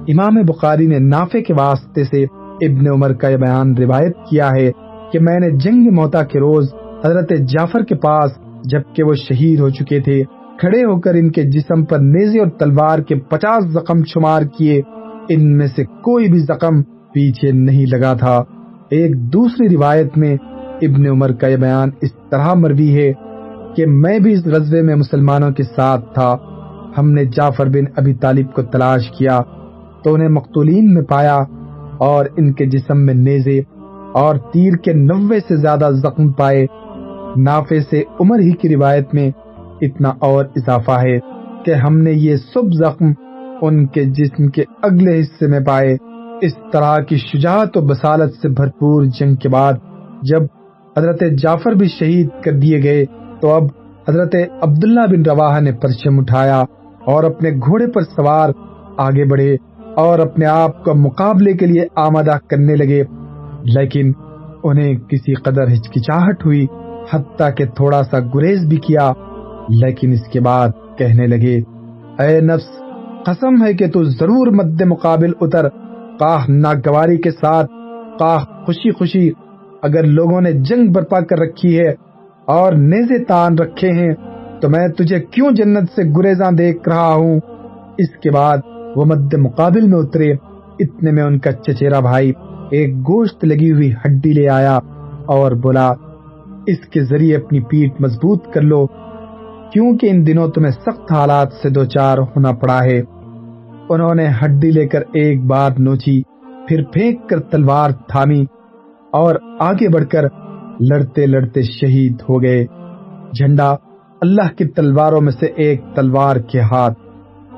امام 0.07 0.35
بخاری 0.47 0.87
نے 0.87 0.99
نافع 0.99 1.39
کے 1.39 1.53
واسطے 1.53 2.03
سے 2.03 2.23
ابن 2.61 2.87
عمر 2.87 3.13
کا 3.13 3.29
یہ 3.29 3.37
بیان 3.37 3.77
روایت 3.77 4.17
کیا 4.29 4.49
ہے 4.49 4.71
کہ 5.11 5.19
میں 5.19 5.39
نے 5.39 5.49
جنگ 5.49 5.93
موتا 5.93 6.23
کے 6.23 6.39
روز 6.39 6.69
حضرت 7.05 7.29
جعفر 7.29 7.83
کے 7.83 7.95
پاس 7.95 8.31
جبکہ 8.65 9.03
وہ 9.03 9.13
شہید 9.13 9.59
ہو 9.59 9.69
چکے 9.69 9.99
تھے، 9.99 10.23
کھڑے 10.59 10.83
ہو 10.83 10.99
کر 10.99 11.13
ان 11.13 11.31
کے 11.31 11.43
جسم 11.43 11.85
پر 11.85 11.99
نیزے 11.99 12.39
اور 12.39 12.47
تلوار 12.47 12.99
کے 12.99 13.15
پچاس 13.15 13.71
زخم 13.71 14.03
شمار 14.13 14.41
کیے۔ 14.57 14.81
ان 15.29 15.57
میں 15.57 15.67
سے 15.67 15.83
کوئی 15.83 16.31
بھی 16.31 16.39
زخم 16.39 16.81
پیچھے 16.83 17.51
نہیں 17.51 17.85
لگا 17.85 18.13
تھا۔ 18.13 18.43
ایک 18.89 19.33
دوسری 19.33 19.75
روایت 19.75 20.17
میں 20.17 20.37
ابن 20.81 21.07
عمر 21.07 21.31
کا 21.31 21.47
یہ 21.47 21.57
بیان 21.57 21.89
اس 22.01 22.11
طرح 22.31 22.53
مروی 22.53 22.95
ہے 22.95 23.13
کہ 23.75 23.85
میں 23.87 24.19
بھی 24.19 24.33
اس 24.33 24.45
غزوے 24.45 24.81
میں 24.81 24.95
مسلمانوں 24.95 25.51
کے 25.51 25.63
ساتھ 25.63 26.13
تھا۔ 26.13 26.35
ہم 26.97 27.11
نے 27.11 27.25
جعفر 27.25 27.65
بن 27.65 27.83
ابی 27.95 28.13
طالب 28.13 28.53
کو 28.53 28.61
تلاش 28.61 29.11
کیا 29.11 29.41
تو 30.03 30.13
انہیں 30.13 30.29
مقتولین 30.29 30.93
میں 30.93 31.01
پایا 31.01 31.37
اور 31.97 32.25
ان 32.37 32.53
کے 32.53 32.65
جسم 32.65 33.05
میں 33.05 33.13
نیزے 33.13 33.59
اور 34.13 34.35
تیر 34.35 34.73
کے 34.73 34.93
نوے 34.93 35.39
سے 35.39 35.55
زیادہ 35.55 35.89
زخم 35.93 36.31
پائے۔ 36.31 36.65
نافے 37.37 37.79
سے 37.79 38.03
عمر 38.19 38.39
ہی 38.39 38.51
کی 38.51 38.75
روایت 38.75 39.13
میں 39.13 39.31
اتنا 39.81 40.09
اور 40.19 40.45
اضافہ 40.45 40.91
ہے 40.91 41.19
کہ 41.65 41.73
ہم 41.73 41.97
نے 41.97 42.11
یہ 42.11 42.35
سب 42.35 42.73
زخم 42.73 43.11
ان 43.61 43.87
کے 43.87 44.03
جسم 44.03 44.47
کے 44.47 44.63
اگلے 44.81 45.19
حصے 45.19 45.47
میں 45.47 45.59
پائے۔ 45.59 45.95
اس 46.41 46.53
طرح 46.73 46.97
کی 46.99 47.17
شجاعت 47.17 47.77
و 47.77 47.81
بسالت 47.81 48.33
سے 48.33 48.49
بھرپور 48.49 49.03
جنگ 49.03 49.35
کے 49.35 49.49
بعد 49.49 49.73
جب 50.23 50.41
حضرت 50.97 51.23
جعفر 51.41 51.71
بھی 51.71 51.87
شہید 51.87 52.29
کر 52.43 52.51
دیے 52.51 52.83
گئے، 52.83 53.05
تو 53.41 53.53
اب 53.53 53.63
حضرت 54.09 54.35
عبداللہ 54.61 55.05
بن 55.09 55.21
رواحہ 55.25 55.59
نے 55.59 55.71
پرچم 55.71 56.19
اٹھایا 56.19 56.61
اور 57.05 57.23
اپنے 57.23 57.49
گھوڑے 57.49 57.87
پر 57.87 58.01
سوار 58.01 58.49
آگے 58.97 59.25
بڑھے 59.25 59.55
اور 59.95 60.19
اپنے 60.19 60.45
آپ 60.45 60.83
کو 60.83 60.93
مقابلے 60.93 61.53
کے 61.53 61.65
لیے 61.65 61.87
آمادہ 61.95 62.37
کرنے 62.47 62.75
لگے، 62.75 63.03
لیکن 63.63 64.11
انہیں 64.63 64.95
کسی 64.95 65.33
قدر 65.33 65.67
ہچکچاہٹ 65.67 66.45
ہوئی۔ 66.45 66.65
حتیٰ 67.13 67.49
کہ 67.57 67.65
تھوڑا 67.65 68.03
سا 68.03 68.19
گریز 68.19 68.65
بھی 68.65 68.77
کیا، 68.77 69.11
لیکن 69.69 70.11
اس 70.11 70.27
کے 70.27 70.39
بعد 70.39 70.69
کہنے 70.97 71.27
لگے، 71.27 71.55
اے 72.19 72.39
نفس، 72.41 72.69
قسم 73.25 73.63
ہے 73.65 73.73
کہ 73.73 73.87
تو 73.87 74.03
ضرور 74.03 74.47
مد 74.47 74.81
مقابل 74.81 75.31
اتر، 75.41 75.67
قاہ 76.19 76.45
ناگواری 76.49 77.17
کے 77.17 77.31
ساتھ، 77.31 77.71
قاہ 78.19 78.43
خوشی 78.65 78.91
خوشی، 78.91 79.29
اگر 79.81 80.03
لوگوں 80.03 80.41
نے 80.41 80.51
جنگ 80.51 80.91
برپا 80.91 81.19
کر 81.19 81.39
رکھی 81.39 81.79
ہے 81.79 81.89
اور 82.45 82.73
نیزے 82.73 83.23
تان 83.23 83.57
رکھے 83.57 83.91
ہیں، 83.91 84.13
تو 84.61 84.69
میں 84.69 84.87
تجھے 84.87 85.19
کیوں 85.19 85.51
جنت 85.51 85.89
سے 85.95 86.03
گریزاں 86.17 86.51
دیکھ 86.51 86.89
رہا 86.89 87.13
ہوں؟ 87.13 87.39
اس 87.97 88.17
کے 88.23 88.31
بعد 88.31 88.57
وہ 88.95 89.05
مد 89.05 89.33
مقابل 89.33 89.87
میں 89.87 89.99
اترے، 89.99 90.31
اتنے 90.79 91.11
میں 91.11 91.23
ان 91.23 91.39
کا 91.39 91.51
چچیرا 91.51 91.99
بھائی 91.99 92.31
ایک 92.71 92.95
گوشت 92.97 93.45
لگی 93.45 93.71
ہوئی 93.71 93.91
ہڈی 93.91 94.33
لے 94.33 94.47
آیا 94.49 94.75
اور 95.25 95.51
بولا 95.51 95.91
اس 96.67 96.87
کے 96.87 97.03
ذریعے 97.03 97.35
اپنی 97.35 97.59
پیٹ 97.59 98.01
مضبوط 98.01 98.47
کر 98.53 98.61
لو، 98.61 98.87
کیونکہ 99.71 100.09
ان 100.09 100.27
دنوں 100.27 100.47
تمہیں 100.47 100.71
سخت 100.71 101.11
حالات 101.11 101.53
سے 101.53 101.69
دو 101.69 101.85
چار 101.85 102.17
ہونا 102.17 102.51
پڑا 102.51 102.83
ہے۔ 102.83 103.01
انہوں 103.89 104.15
نے 104.15 104.27
ہڈی 104.27 104.71
لے 104.71 104.87
کر 104.87 104.99
ایک 105.13 105.43
بار 105.45 105.71
نوچی، 105.79 106.21
پھر 106.67 106.83
پھینک 106.83 107.29
کر 107.29 107.39
تلوار 107.39 107.89
تھامی 107.91 108.45
اور 109.11 109.35
آگے 109.59 109.89
بڑھ 109.89 110.05
کر 110.05 110.23
لڑتے 110.79 111.25
لڑتے 111.25 111.61
شہید 111.61 112.21
ہو 112.29 112.41
گئے۔ 112.41 112.65
جھنڈا 113.37 113.75
اللہ 114.21 114.55
کی 114.57 114.65
تلواروں 114.65 115.21
میں 115.21 115.31
سے 115.31 115.45
ایک 115.45 115.81
تلوار 115.95 116.35
کے 116.35 116.59
ہاتھ۔ 116.59 116.99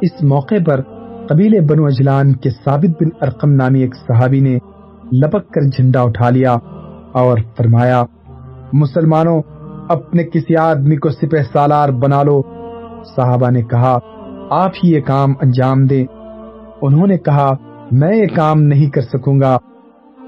اس 0.02 0.24
موقع 0.24 0.56
پر 0.66 0.82
قبیل 1.30 1.66
بنو 1.66 1.86
اجلان 1.86 2.34
کے 2.34 2.50
ثابت 2.50 3.04
بن 3.04 3.10
ارقم 3.22 3.52
نامی 3.52 3.82
ایک 3.82 3.96
صحابی 3.96 4.40
نے 4.40 4.58
لپک 5.14 5.50
کر 5.50 5.62
جھنڈا 5.62 6.02
اٹھا 6.02 6.30
لیا 6.30 6.54
اور 7.14 7.38
فرمایا 7.58 8.04
مسلمانوں، 8.74 9.42
اپنے 9.90 10.24
کسی 10.24 10.56
آدمی 10.56 10.96
کو 10.96 11.10
سپہ 11.10 11.38
سالار 11.54 11.90
بنا 11.90 12.24
لو۔ 12.24 12.42
صحابہ 13.16 13.50
نے 13.50 13.62
کہا، 13.62 13.98
آپ 14.50 14.72
ہی 14.84 14.92
یہ 14.92 15.02
کام 15.02 15.34
انجام 15.42 15.86
دیں۔ 15.86 16.06
انہوں 16.82 17.08
نے 17.08 17.18
کہا، 17.18 17.56
میں 17.92 18.16
یہ 18.16 18.26
کام 18.36 18.62
نہیں 18.62 18.90
کر 18.90 19.02
سکوں 19.02 19.40
گا۔ 19.40 19.58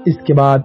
اس 0.06 0.16
کے 0.26 0.34
بعد 0.34 0.58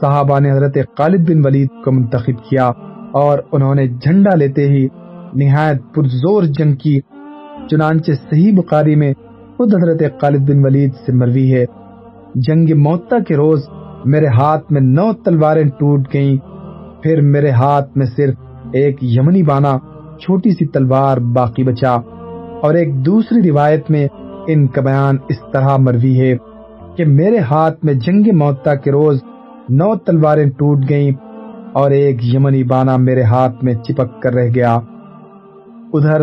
صحابہ 0.00 0.40
نے 0.40 0.50
حضرت 0.50 0.78
خالد 0.98 1.30
بن 1.30 1.42
ولید 1.44 1.68
کو 1.84 1.92
منتخب 1.92 2.44
کیا 2.50 2.70
اور 3.12 3.38
انہوں 3.52 3.74
نے 3.74 3.88
جھنڈا 3.88 4.36
لیتے 4.36 4.68
ہی 4.68 4.88
نہایت 5.34 5.94
پرزور 5.94 6.42
جنگ 6.42 6.74
کی۔ 6.74 7.00
چنانچہ 7.70 8.12
صحیح 8.30 8.52
بخاری 8.56 8.96
میں 8.96 9.14
خود 9.56 9.74
حضرت 9.74 10.20
خالد 10.20 10.50
بن 10.50 10.64
ولید 10.64 10.94
سے 11.06 11.12
مروی 11.12 11.54
ہے۔ 11.54 11.64
جنگ 12.34 12.78
موتا 12.78 13.18
کے 13.18 13.36
روز 13.36 13.62
میرے 14.04 14.26
ہاتھ 14.26 14.72
میں 14.72 14.80
نو 14.80 15.12
تلواریں 15.12 15.64
ٹوٹ 15.64 16.08
گئیں۔ 16.14 16.55
پھر 17.02 17.20
میرے 17.20 17.50
ہاتھ 17.50 17.98
میں 17.98 18.06
صرف 18.06 18.34
ایک 18.72 19.04
یمنی 19.04 19.42
بانا 19.42 19.78
چھوٹی 20.20 20.50
سی 20.50 20.66
تلوار 20.66 21.16
باقی 21.16 21.62
بچا 21.64 21.94
اور 22.62 22.74
ایک 22.74 23.06
دوسری 23.06 23.50
روایت 23.50 23.90
میں 23.90 24.06
ان 24.46 24.66
کا 24.66 24.80
بیان 24.80 25.16
اس 25.28 25.36
طرح 25.52 25.76
مروی 25.76 26.20
ہے 26.20 26.36
کہ 26.96 27.04
میرے 27.04 27.38
ہاتھ 27.38 27.84
میں 27.84 27.94
جنگ 27.94 28.36
موتا 28.36 28.74
کے 28.74 28.92
روز 28.92 29.20
نو 29.68 29.94
تلواریں 29.96 30.50
ٹوٹ 30.50 30.84
گئیں 30.88 31.10
اور 31.72 31.90
ایک 31.90 32.34
یمنی 32.34 32.62
بانا 32.64 32.96
میرے 32.96 33.22
ہاتھ 33.22 33.64
میں 33.64 33.74
چپک 33.74 34.22
کر 34.22 34.34
رہ 34.34 34.48
گیا۔ 34.54 34.78
ادھر 35.92 36.20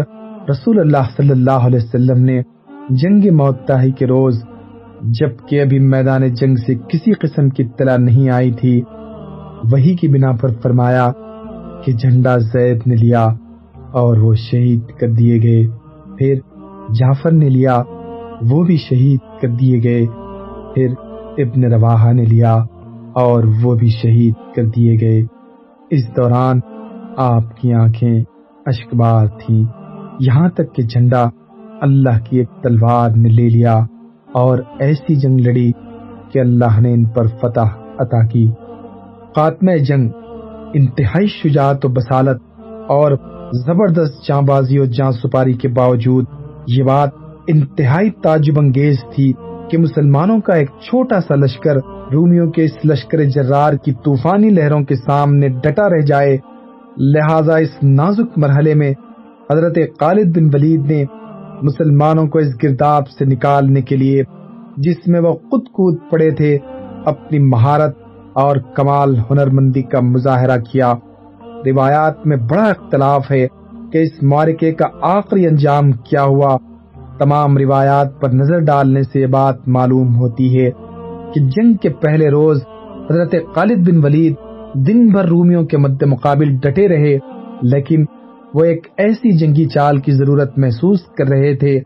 رسول 0.49 0.79
اللہ 0.79 1.11
صلی 1.17 1.31
اللہ 1.31 1.67
علیہ 1.67 1.79
وسلم 1.83 2.23
نے 2.23 2.41
جنگ 2.89 3.35
موتا 3.35 3.81
ہی 3.83 3.91
کے 3.91 4.07
روز، 4.07 4.43
جبکہ 5.01 5.61
ابھی 5.61 5.79
میدان 5.79 6.27
جنگ 6.27 6.55
سے 6.55 6.75
کسی 6.75 7.13
قسم 7.13 7.49
کی 7.49 7.63
اطلاع 7.63 7.97
نہیں 7.97 8.29
آئی 8.29 8.51
تھی 8.51 8.81
وہی 9.71 9.95
کی 9.95 10.07
بنا 10.07 10.31
پر 10.31 10.49
فرمایا 10.63 11.11
کہ 11.85 11.91
جھنڈا 11.91 12.37
زید 12.37 12.81
نے 12.85 12.95
لیا 12.95 13.27
اور 13.91 14.17
وہ 14.17 14.33
شہید 14.35 14.85
کر 14.99 15.11
دیے 15.11 15.41
گئے۔ 15.43 15.67
پھر 16.17 16.35
جعفر 16.99 17.31
نے 17.31 17.49
لیا، 17.49 17.83
وہ 18.49 18.63
بھی 18.63 18.77
شہید 18.77 19.19
کر 19.41 19.47
دیے 19.47 19.83
گئے۔ 19.83 20.05
پھر 20.75 20.87
ابن 21.37 21.73
رواحہ 21.73 22.13
نے 22.13 22.25
لیا 22.25 22.53
اور 23.13 23.43
وہ 23.63 23.75
بھی 23.75 23.89
شہید 23.89 24.33
کر 24.55 24.65
دیے 24.65 24.97
گئے۔ 25.01 25.23
اس 25.89 26.07
دوران 26.17 26.59
آپ 27.17 27.57
کی 27.57 27.73
آنکھیں 27.73 28.19
اشکبار 28.65 29.27
تھیں۔ 29.27 29.63
یہاں 30.19 30.49
تک 30.49 30.75
کہ 30.75 30.83
جھنڈا 30.83 31.25
اللہ 31.81 32.19
کی 32.29 32.37
ایک 32.37 32.49
تلوار 32.63 33.09
نے 33.09 33.29
لے 33.29 33.49
لیا 33.49 33.85
اور 34.31 34.57
ایسی 34.79 35.15
جنگ 35.15 35.39
لڑی 35.39 35.71
کہ 36.31 36.39
اللہ 36.39 36.79
نے 36.79 36.93
ان 36.93 37.05
پر 37.05 37.27
فتح 37.27 37.77
عطا 37.97 38.27
کی۔ 38.27 38.51
خاتمہ 39.35 39.75
جنگ، 39.77 40.09
انتہائی 40.73 41.27
شجاعت 41.27 41.85
و 41.85 41.89
بسالت 41.89 42.41
اور 42.89 43.11
زبردست 43.65 44.27
جاں 44.27 44.41
بازی 44.41 44.77
اور 44.77 44.85
جاں 44.85 45.11
سپاری 45.11 45.53
کے 45.53 45.67
باوجود، 45.67 46.25
یہ 46.67 46.83
بات 46.83 47.09
انتہائی 47.47 48.09
تعجب 48.09 48.59
انگیز 48.59 48.99
تھی 49.15 49.31
کہ 49.69 49.77
مسلمانوں 49.77 50.39
کا 50.41 50.53
ایک 50.53 50.69
چھوٹا 50.81 51.19
سا 51.19 51.35
لشکر 51.35 51.77
رومیوں 52.13 52.51
کے 52.51 52.63
اس 52.63 52.85
لشکر 52.85 53.23
جرار 53.23 53.73
کی 53.73 53.91
طوفانی 53.91 54.49
لہروں 54.49 54.81
کے 54.81 54.95
سامنے 54.95 55.47
ڈٹا 55.47 55.89
رہ 55.89 56.01
جائے۔ 56.01 56.37
لہذا 56.97 57.55
اس 57.55 57.83
نازک 57.83 58.37
مرحلے 58.37 58.73
میں 58.73 58.93
حضرت 59.51 59.77
خالد 59.99 60.37
بن 60.37 60.49
ولید 60.53 60.91
نے 60.91 61.03
مسلمانوں 61.61 62.27
کو 62.27 62.39
اس 62.39 62.53
گرداب 62.63 63.09
سے 63.09 63.25
نکالنے 63.25 63.81
کے 63.81 63.95
لیے، 63.95 64.23
جس 64.77 65.07
میں 65.07 65.19
وہ 65.19 65.33
خود 65.33 65.67
کود 65.67 65.97
پڑے 66.11 66.31
تھے، 66.31 66.57
اپنی 67.05 67.39
مہارت 67.39 67.97
اور 68.35 68.55
کمال 68.75 69.15
ہنر 69.31 69.49
مندی 69.49 69.81
کا 69.81 69.99
مظاہرہ 69.99 70.57
کیا۔ 70.57 70.93
روایات 71.65 72.27
میں 72.27 72.37
بڑا 72.37 72.65
اختلاف 72.65 73.31
ہے 73.31 73.47
کہ 73.91 73.97
اس 73.97 74.23
مارکے 74.23 74.71
کا 74.71 74.87
آخری 75.01 75.47
انجام 75.47 75.91
کیا 75.91 76.23
ہوا۔ 76.23 76.57
تمام 77.19 77.57
روایات 77.57 78.21
پر 78.21 78.29
نظر 78.29 78.59
ڈالنے 78.59 79.03
سے 79.03 79.19
یہ 79.21 79.27
بات 79.27 79.67
معلوم 79.67 80.15
ہوتی 80.15 80.59
ہے 80.59 80.69
کہ 81.33 81.39
جنگ 81.39 81.73
کے 81.73 81.89
پہلے 81.89 82.29
روز 82.29 82.61
حضرت 83.09 83.35
خالد 83.55 83.87
بن 83.89 84.03
ولید 84.03 84.35
دن 84.87 85.07
بھر 85.07 85.25
رومیوں 85.25 85.63
کے 85.63 85.77
مد 85.77 86.03
مقابل 86.03 86.55
ڈٹے 86.55 86.87
رہے، 86.87 87.17
لیکن 87.61 88.05
وہ 88.53 88.63
ایک 88.63 88.87
ایسی 88.97 89.31
جنگی 89.31 89.65
چال 89.65 89.97
کی 89.97 90.11
ضرورت 90.11 90.57
محسوس 90.57 90.99
کر 91.17 91.27
رہے 91.27 91.55
تھے 91.55 91.79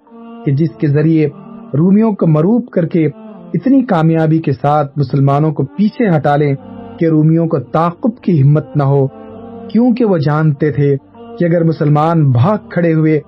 کہ 0.46 0.52
جس 0.52 0.70
کے 0.70 0.88
ذریعے 0.88 1.28
رومیوں 1.74 2.12
کو 2.12 2.28
مروب 2.28 2.70
کر 2.70 2.86
کے 2.86 3.08
اتنی 3.54 3.86
کامیابی 3.86 4.38
کے 4.38 4.52
ساتھ 4.52 4.98
مسلمانوں 4.98 5.52
کو 5.52 5.66
پیچھے 5.66 6.18
ہٹا 6.18 6.36
لیں 6.36 6.56
کہ 7.00 7.06
رومیوں 7.06 7.48
کو 7.48 7.60
تعقب 7.60 8.22
کی 8.22 8.42
ہمت 8.42 8.66
نہ 8.76 8.84
ہو، 8.84 9.08
کیونکہ 9.68 10.06
وہ 10.06 10.18
جانتے 10.18 10.72
تھے 10.72 10.98
کہ 11.40 11.46
اگر 11.46 11.64
مسلمان 11.64 12.32
بھاگ 12.32 12.58
کھڑے 12.70 12.94
ہوئے 12.94 13.20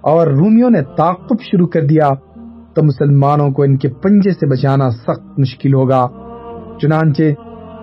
اور 0.00 0.26
رومیوں 0.26 0.70
نے 0.70 0.82
تعقب 0.96 1.40
شروع 1.40 1.66
کر 1.66 1.86
دیا، 1.86 2.08
تو 2.74 2.82
مسلمانوں 2.82 3.50
کو 3.50 3.62
ان 3.62 3.76
کے 3.76 3.88
پنجے 3.88 4.30
سے 4.30 4.46
بچانا 4.46 4.90
سخت 4.90 5.38
مشکل 5.38 5.74
ہوگا۔ 5.74 6.08
چنانچہ 6.82 7.22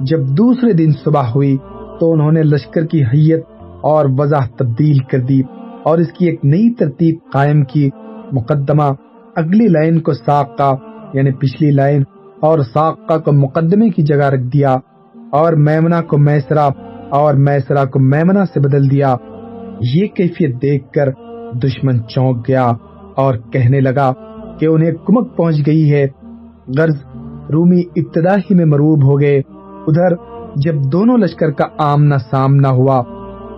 جب 0.01 0.19
دوسرے 0.19 0.73
دن 0.73 0.91
صبح 1.03 1.23
ہوئی، 1.23 1.57
تو 1.99 2.11
انہوں 2.11 2.31
نے 2.31 2.43
لشکر 2.43 2.85
کی 2.85 3.03
حیت 3.03 3.45
اور 3.81 4.05
وضاح 4.17 4.47
تبدیل 4.57 4.97
کر 4.97 5.19
دی 5.19 5.41
اور 5.83 5.97
اس 5.97 6.11
کی 6.11 6.25
ایک 6.25 6.45
نئی 6.45 6.73
ترتیب 6.73 7.19
قائم 7.33 7.63
کی۔ 7.63 7.89
مقدمہ، 8.31 8.83
اگلی 9.35 9.67
لائن 9.67 9.99
کو 9.99 10.13
ساقہ۔ 10.13 10.75
یعنی 11.17 11.31
پچھلی 11.31 11.71
لائن 11.71 12.03
اور 12.41 12.59
ساقہ 12.59 13.17
کو 13.19 13.31
مقدمے 13.31 13.89
کی 13.89 14.03
جگہ 14.03 14.29
رکھ 14.29 14.43
دیا 14.53 14.75
اور 15.31 15.53
میمنا 15.53 16.01
کو 16.01 16.17
میسرا 16.17 16.69
اور 17.09 17.33
میسرا 17.33 17.85
کو 17.85 17.99
میمنا 17.99 18.45
سے 18.45 18.59
بدل 18.59 18.91
دیا۔ 18.91 19.15
یہ 19.95 20.07
کیفیت 20.07 20.61
دیکھ 20.61 20.91
کر 20.91 21.09
دشمن 21.53 22.07
چونک 22.07 22.47
گیا 22.47 22.71
اور 23.15 23.35
کہنے 23.51 23.79
لگا 23.79 24.13
کہ 24.59 24.65
انہیں 24.65 24.91
کمک 24.91 25.37
پہنچ 25.37 25.55
گئی 25.67 25.93
ہے۔ 25.93 26.07
غرض 26.77 26.95
رومی 27.53 27.81
ابتدا 27.95 28.35
ہی 28.35 28.55
میں 28.55 28.65
مروب 28.65 29.03
ہو 29.03 29.21
گئے۔ 29.21 29.41
ادھر 29.87 30.15
جب 30.55 30.75
دونوں 30.91 31.17
لشکر 31.17 31.51
کا 31.51 31.65
آمنا 31.77 32.17
سامنا 32.31 32.69
ہوا 32.69 32.97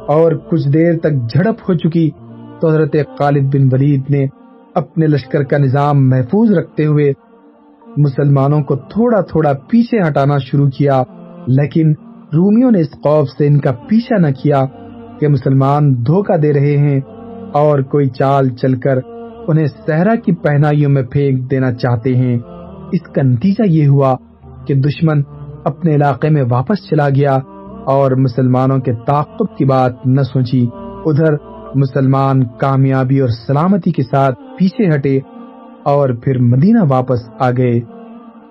اور 0.07 0.31
کچھ 0.31 0.69
دیر 0.69 0.97
تک 0.97 1.13
جھڑپ 1.29 1.69
ہو 1.69 1.73
چکی 1.73 2.09
تو 2.61 2.69
حضرت 2.69 2.95
خالد 3.17 3.55
بن 3.55 3.69
ولید 3.71 4.01
نے 4.09 4.25
اپنے 4.75 5.07
لشکر 5.07 5.43
کا 5.43 5.57
نظام 5.57 6.09
محفوظ 6.09 6.51
رکھتے 6.51 6.85
ہوئے 6.85 7.13
مسلمانوں 7.99 8.61
کو 8.63 8.75
تھوڑا 8.75 9.21
تھوڑا 9.21 9.53
پیچھے 9.69 10.07
ہٹانا 10.07 10.37
شروع 10.37 10.67
کیا، 10.69 11.03
لیکن 11.47 11.91
رومیوں 12.33 12.71
نے 12.71 12.79
اس 12.79 12.91
خوف 12.91 13.29
سے 13.29 13.47
ان 13.47 13.59
کا 13.59 13.71
پیچھا 13.71 14.17
نہ 14.17 14.31
کیا 14.43 14.61
کہ 15.19 15.27
مسلمان 15.27 15.93
دھوکہ 16.05 16.37
دے 16.37 16.53
رہے 16.53 16.77
ہیں 16.77 16.99
اور 17.53 17.79
کوئی 17.79 18.09
چال 18.09 18.49
چل 18.49 18.79
کر 18.79 18.99
انہیں 19.47 19.65
صحرا 19.85 20.15
کی 20.15 20.35
پہنائیوں 20.35 20.89
میں 20.89 21.03
پھینک 21.03 21.51
دینا 21.51 21.71
چاہتے 21.73 22.15
ہیں۔ 22.15 22.37
اس 22.91 23.01
کا 23.01 23.21
نتیجہ 23.21 23.67
یہ 23.67 23.87
ہوا 23.87 24.15
کہ 24.67 24.75
دشمن 24.75 25.21
اپنے 25.65 25.95
علاقے 25.95 26.29
میں 26.29 26.43
واپس 26.49 26.89
چلا 26.89 27.09
گیا 27.09 27.37
اور 27.85 28.11
مسلمانوں 28.11 28.77
کے 28.77 28.93
تعقب 29.07 29.57
کی 29.57 29.65
بات 29.65 30.05
نہ 30.05 30.21
سوچی۔ 30.21 30.65
ادھر 31.05 31.33
مسلمان 31.75 32.43
کامیابی 32.57 33.19
اور 33.19 33.29
سلامتی 33.47 33.91
کے 33.91 34.03
ساتھ 34.03 34.39
پیچھے 34.59 34.89
ہٹے 34.95 35.19
اور 35.89 36.09
پھر 36.09 36.37
مدینہ 36.37 36.79
واپس 36.89 37.19
آ 37.39 37.51
گئے۔ 37.51 37.79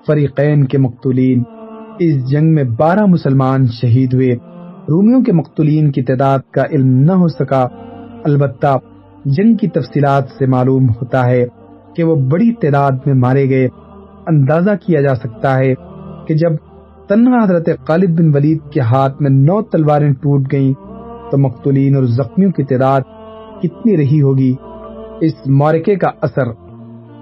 فریقین 0.07 0.65
کے 0.65 0.79
مقتولین 0.79 1.43
اس 1.99 2.31
جنگ 2.31 2.55
میں 2.55 2.65
بارہ 2.65 3.07
مسلمان 3.07 3.67
شہید 3.67 4.15
ہوئے۔ 4.15 4.33
رومیوں 4.89 5.23
کے 5.23 5.33
مقتولین 5.33 5.93
کی 5.93 6.03
تعداد 6.03 6.39
کا 6.51 6.63
علم 6.71 6.89
نہ 6.89 7.13
ہو 7.13 7.29
سکا۔ 7.29 7.69
البتہ 8.25 8.79
جنگ 9.25 9.55
کی 9.55 9.69
تفصیلات 9.69 10.25
سے 10.39 10.47
معلوم 10.47 10.89
ہوتا 10.89 11.27
ہے 11.27 11.47
کہ 11.97 12.05
وہ 12.05 12.17
بڑی 12.17 12.53
تعداد 12.53 12.93
میں 13.07 13.15
مارے 13.15 13.49
گئے۔ 13.49 13.69
اندازہ 14.27 14.71
کیا 14.87 15.01
جا 15.01 15.15
سکتا 15.15 15.59
ہے 15.59 15.75
کہ 16.27 16.35
جب 16.35 16.51
تنہا 17.09 17.45
حضرت 17.45 17.69
خالد 17.87 18.21
بن 18.21 18.35
ولید 18.35 18.59
کے 18.73 18.81
ہاتھ 18.81 19.23
میں 19.23 19.31
نو 19.31 19.63
تلواریں 19.63 20.13
ٹوٹ 20.13 20.53
گئیں، 20.53 20.73
تو 21.31 21.39
مقتولین 21.39 21.97
اور 21.97 22.05
زخمیوں 22.05 22.51
کی 22.51 22.63
تعداد 22.63 23.01
کتنی 23.63 23.97
رہی 23.97 24.23
ہوگی۔ 24.23 24.55
اس 25.21 25.33
مورکے 25.47 25.97
کا 25.97 26.11
اثر 26.21 26.68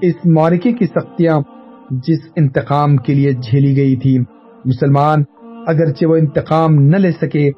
اس 0.00 0.14
مورکے 0.24 0.72
کی 0.72 0.86
سختیاں 0.86 1.40
جس 1.90 2.18
انتقام 2.36 2.96
کے 2.96 3.14
لیے 3.14 3.32
جھیلی 3.32 3.76
گئی 3.76 3.96
تھی۔ 3.96 4.18
مسلمان 4.64 5.22
اگرچہ 5.66 6.06
وہ 6.06 6.16
انتقام 6.16 6.74
نہ 6.74 6.96
لے 6.96 7.10
سکے، 7.10 7.50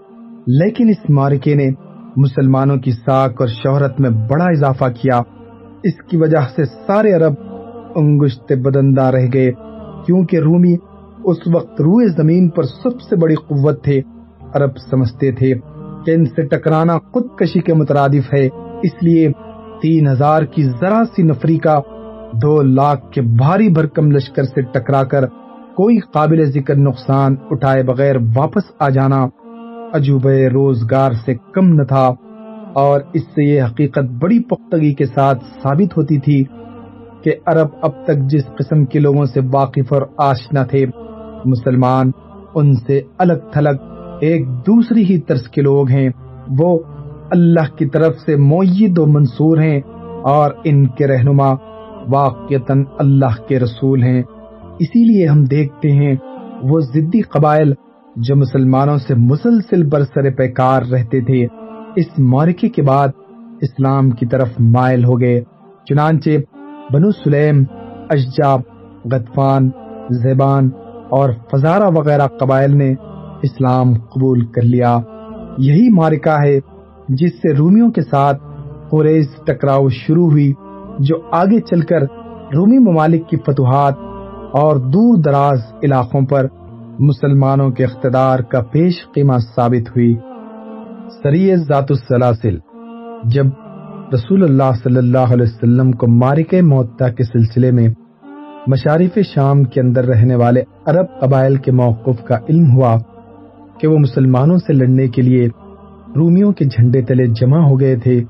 لیکن 0.47 0.89
اس 0.89 1.11
مارکے 1.11 1.55
نے 1.55 1.71
مسلمانوں 2.17 2.77
کی 2.77 2.91
ساکھ 2.91 3.35
اور 3.39 3.49
شہرت 3.49 4.01
میں 4.01 4.11
بڑا 4.11 4.45
اضافہ 4.45 4.85
کیا۔ 5.01 5.21
اس 5.83 5.95
کی 6.11 6.17
وجہ 6.17 6.47
سے 6.57 6.65
سارے 6.65 7.13
عرب 7.13 7.33
انگشت 7.95 8.53
بدندہ 8.53 9.03
رہ 9.03 9.27
گئے، 9.33 9.53
کیونکہ 10.07 10.37
رومی 10.37 10.77
اس 11.25 11.39
وقت 11.55 11.81
روئے 11.81 12.07
زمین 12.07 12.49
پر 12.49 12.63
سب 12.63 13.01
سے 13.01 13.17
بڑی 13.17 13.35
قوت 13.35 13.85
تھے۔ 13.85 14.01
عرب 14.55 14.71
سمجھتے 14.91 15.33
تھے 15.33 15.55
کہ 16.05 16.11
ان 16.11 16.25
سے 16.25 16.43
ٹکرانا 16.43 16.99
خود 16.99 17.25
کشی 17.39 17.61
کے 17.61 17.75
مترادف 17.75 18.35
ہے، 18.35 18.49
اس 18.83 19.03
لیے 19.03 19.33
تین 19.83 20.09
ہزار 20.09 20.43
کی 20.43 20.65
ذرا 20.65 21.03
سی 21.17 21.23
نفری 21.23 21.59
کا 21.59 21.81
دو 22.33 22.63
لاکھ 22.63 23.11
کے 23.11 23.21
بھاری 23.21 23.69
بھرکم 23.69 24.11
لشکر 24.11 24.43
سے 24.43 24.63
ٹکرا 24.63 25.05
کر 25.05 25.27
کوئی 25.77 25.99
قابل 25.99 26.45
ذکر 26.45 26.77
نقصان 26.77 27.37
اٹھائے 27.51 27.83
بغیر 27.83 28.17
واپس 28.37 28.63
آ 28.79 28.89
جانا 28.89 29.27
عجوبہ 29.93 30.31
روزگار 30.31 31.13
سے 31.25 31.35
کم 31.35 31.69
نہ 31.69 31.83
تھا 31.83 32.15
اور 32.73 33.01
اس 33.13 33.23
سے 33.23 33.45
یہ 33.45 33.63
حقیقت 33.63 34.11
بڑی 34.23 34.43
پختگی 34.43 34.95
کے 34.95 35.07
ساتھ 35.07 35.45
ثابت 35.63 35.97
ہوتی 35.97 36.19
تھی 36.19 36.45
کہ 37.23 37.33
عرب 37.47 37.69
اب 37.83 38.05
تک 38.05 38.31
جس 38.31 38.45
قسم 38.59 38.85
کے 38.85 38.99
لوگوں 38.99 39.25
سے 39.25 39.41
واقف 39.53 39.93
اور 39.93 40.03
آشنا 40.19 40.65
تھے، 40.65 40.87
مسلمان 41.45 42.11
ان 42.55 42.75
سے 42.75 43.01
الگ 43.19 43.51
تھلگ، 43.53 43.77
ایک 44.21 44.49
دوسری 44.49 45.05
ہی 45.05 45.21
طرز 45.21 45.49
کے 45.49 45.63
لوگ 45.63 45.89
ہیں۔ 45.89 46.09
وہ 46.59 46.79
اللہ 47.31 47.77
کی 47.77 47.89
طرف 47.89 48.19
سے 48.19 48.37
معید 48.37 48.99
و 48.99 49.07
منصور 49.07 49.59
ہیں 49.59 49.81
اور 50.25 50.51
ان 50.65 50.87
کے 50.87 51.07
رہنما 51.07 51.68
واقعتاً 52.09 52.85
اللہ 52.99 53.49
کے 53.49 53.59
رسول 53.59 54.03
ہیں۔ 54.03 54.23
اسی 54.79 55.05
لیے 55.05 55.27
ہم 55.27 55.45
دیکھتے 55.45 55.93
ہیں 55.93 56.17
وہ 56.63 56.81
ضدی 56.81 57.21
قبائل 57.21 57.73
جو 58.17 58.37
مسلمانوں 58.37 58.99
سے 58.99 59.15
مسلسل 59.15 59.87
برسر 59.87 60.31
پیکار 60.31 60.83
رہتے 60.83 61.21
تھے، 61.21 61.47
اس 61.97 62.19
مورکے 62.19 62.69
کے 62.69 62.83
بعد 62.83 63.09
اسلام 63.61 64.11
کی 64.11 64.27
طرف 64.27 64.49
مائل 64.59 65.05
ہو 65.05 65.21
گئے۔ 65.21 65.41
چنانچہ 65.85 66.31
بنو 66.93 67.11
سلیم، 67.11 67.65
اشجاب، 68.11 68.61
غطفان، 69.13 69.71
زیبان 70.11 70.71
اور 71.11 71.31
فزارہ 71.51 71.91
وغیرہ 71.97 72.27
قبائل 72.27 72.77
نے 72.77 72.95
اسلام 73.43 73.95
قبول 73.95 74.45
کر 74.47 74.63
لیا۔ 74.63 74.99
یہی 75.59 75.89
مارکا 75.93 76.43
ہے 76.43 76.61
جس 77.09 77.33
سے 77.33 77.55
رومیوں 77.55 77.91
کے 77.91 78.03
ساتھ 78.03 78.43
قریز 78.91 79.27
ٹکراؤ 79.47 79.89
شروع 79.89 80.31
ہوئی۔ 80.31 80.53
جو 80.99 81.17
آگے 81.31 81.61
چل 81.61 81.81
کر 81.81 82.03
رومی 82.55 82.79
ممالک 82.79 83.29
کی 83.29 83.37
فتوحات 83.37 83.95
اور 84.53 84.77
دور 84.77 85.23
دراز 85.23 85.59
علاقوں 85.83 86.27
پر 86.27 86.47
مسلمانوں 86.99 87.71
کے 87.71 87.85
اقتدار 87.85 88.39
کا 88.39 88.61
پیش 88.61 88.95
قیمہ 89.15 89.39
ثابت 89.57 89.89
ہوئی۔ 89.89 90.15
سری 91.23 91.57
ذات 91.57 91.91
السلاسل، 91.91 92.59
جب 93.25 93.47
رسول 94.15 94.43
اللہ 94.43 94.71
صلی 94.83 94.97
اللہ 94.97 95.33
علیہ 95.33 95.43
وسلم 95.43 95.93
کو 95.93 96.07
مارک 96.07 96.55
معتا 96.63 97.09
کے 97.09 97.25
سلسلے 97.25 97.71
میں 97.71 97.89
مشارف 98.67 99.19
شام 99.35 99.65
کے 99.65 99.81
اندر 99.81 100.05
رہنے 100.05 100.35
والے 100.35 100.63
عرب 100.87 101.21
قبائل 101.21 101.57
کے 101.57 101.73
موقف 101.73 102.25
کا 102.25 102.37
علم 102.49 102.77
ہوا 102.77 102.99
کہ 103.81 103.89
وہ 103.89 103.99
مسلمانوں 103.99 104.57
سے 104.57 104.73
لڑنے 104.73 105.09
کے 105.09 105.23
لیے 105.23 105.49
رومیوں 106.17 106.53
کے 106.53 106.65
جھنڈے 106.65 107.03
تلے 107.03 107.27
جمع 107.27 107.59
ہو 107.59 107.81
گئے 107.81 107.97
تھے۔ 107.97 108.25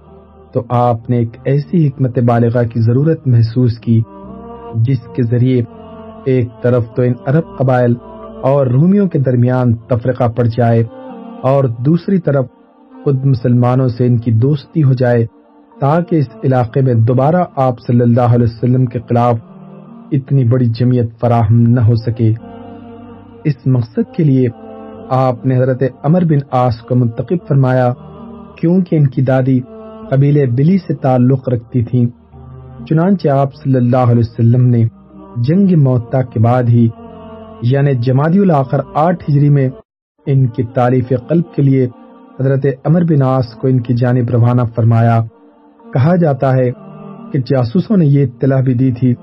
تو 0.53 0.63
آپ 0.69 1.11
نے 1.11 1.19
ایک 1.19 1.37
ایسی 1.45 1.87
حکمت 1.87 2.19
بالغہ 2.19 2.63
کی 2.63 2.81
ضرورت 2.81 3.27
محسوس 3.27 3.79
کی، 3.79 4.01
جس 4.75 5.07
کے 5.17 5.23
ذریعے 5.23 5.63
ایک 6.25 6.49
طرف 6.63 6.85
تو 6.97 7.03
ان 7.03 7.13
عرب 7.27 7.57
قبائل 7.59 7.95
اور 8.43 8.67
رومیوں 8.67 9.07
کے 9.09 9.19
درمیان 9.19 9.75
تفرقہ 9.89 10.29
پڑ 10.29 10.45
جائے 10.57 10.83
اور 11.43 11.65
دوسری 11.65 12.19
طرف 12.19 12.47
خود 13.05 13.25
مسلمانوں 13.25 13.89
سے 13.89 14.07
ان 14.07 14.17
کی 14.17 14.31
دوستی 14.31 14.83
ہو 14.83 14.93
جائے، 14.93 15.27
تاکہ 15.81 16.17
اس 16.17 16.29
علاقے 16.45 16.81
میں 16.81 16.95
دوبارہ 16.95 17.45
آپ 17.57 17.81
صلی 17.87 18.01
اللہ 18.01 18.35
علیہ 18.35 18.47
وسلم 18.47 18.87
کے 18.87 18.99
خلاف 19.09 19.37
اتنی 20.13 20.45
بڑی 20.45 20.67
جمعیت 20.67 21.11
فراہم 21.21 21.61
نہ 21.69 21.81
ہو 21.81 21.95
سکے۔ 21.95 22.33
اس 23.45 23.67
مقصد 23.67 24.15
کے 24.17 24.25
لیے 24.25 24.49
آپ 25.09 25.47
نے 25.47 25.57
حضرت 25.57 25.83
عمر 26.05 26.25
بن 26.25 26.39
آس 26.51 26.81
کو 26.81 26.95
منتخب 26.95 27.47
فرمایا، 27.49 27.93
کیونکہ 28.57 28.97
ان 28.97 29.07
کی 29.07 29.23
دادی 29.23 29.61
قبیلے 30.11 30.47
بلی 30.47 30.79
سے 30.79 30.95
تعلق 30.95 31.49
رکھتی 31.49 31.85
تھی 31.85 32.09
چنانچہ 32.89 33.29
آپ 33.29 33.55
صلی 33.55 33.75
اللہ 33.75 33.97
علیہ 33.97 34.19
وسلم 34.19 34.67
نے 34.67 34.85
جنگ 35.37 35.83
موتا 35.83 36.23
کے 36.23 36.41
بعد 36.41 36.63
ہی 36.69 36.89
یعنی 37.63 37.95
جمادی 37.95 38.39
الاخر 38.39 38.81
آٹھ 38.95 39.25
ہجری 39.31 39.49
میں، 39.49 39.69
ان 40.27 40.47
کی 40.47 40.63
تعریف 40.63 41.13
قلب 41.29 41.55
کے 41.55 41.63
لیے 41.63 41.89
حضرت 42.41 42.67
امر 42.85 43.05
بن 43.05 43.23
آس 43.23 43.55
کو 43.55 43.69
ان 43.69 43.81
کی 43.81 43.95
جانب 43.95 44.31
روانہ 44.31 44.63
فرمایا۔ 44.75 45.21
کہا 45.93 46.17
جاتا 46.17 46.53
ہے 46.53 46.71
کہ 47.33 47.39
جاسوسوں 47.39 47.97
نے 47.97 48.07
یہ 48.07 48.25
اطلاع 48.25 48.61
بھی 48.61 48.75
دی 48.75 48.93
تھی 48.93 49.15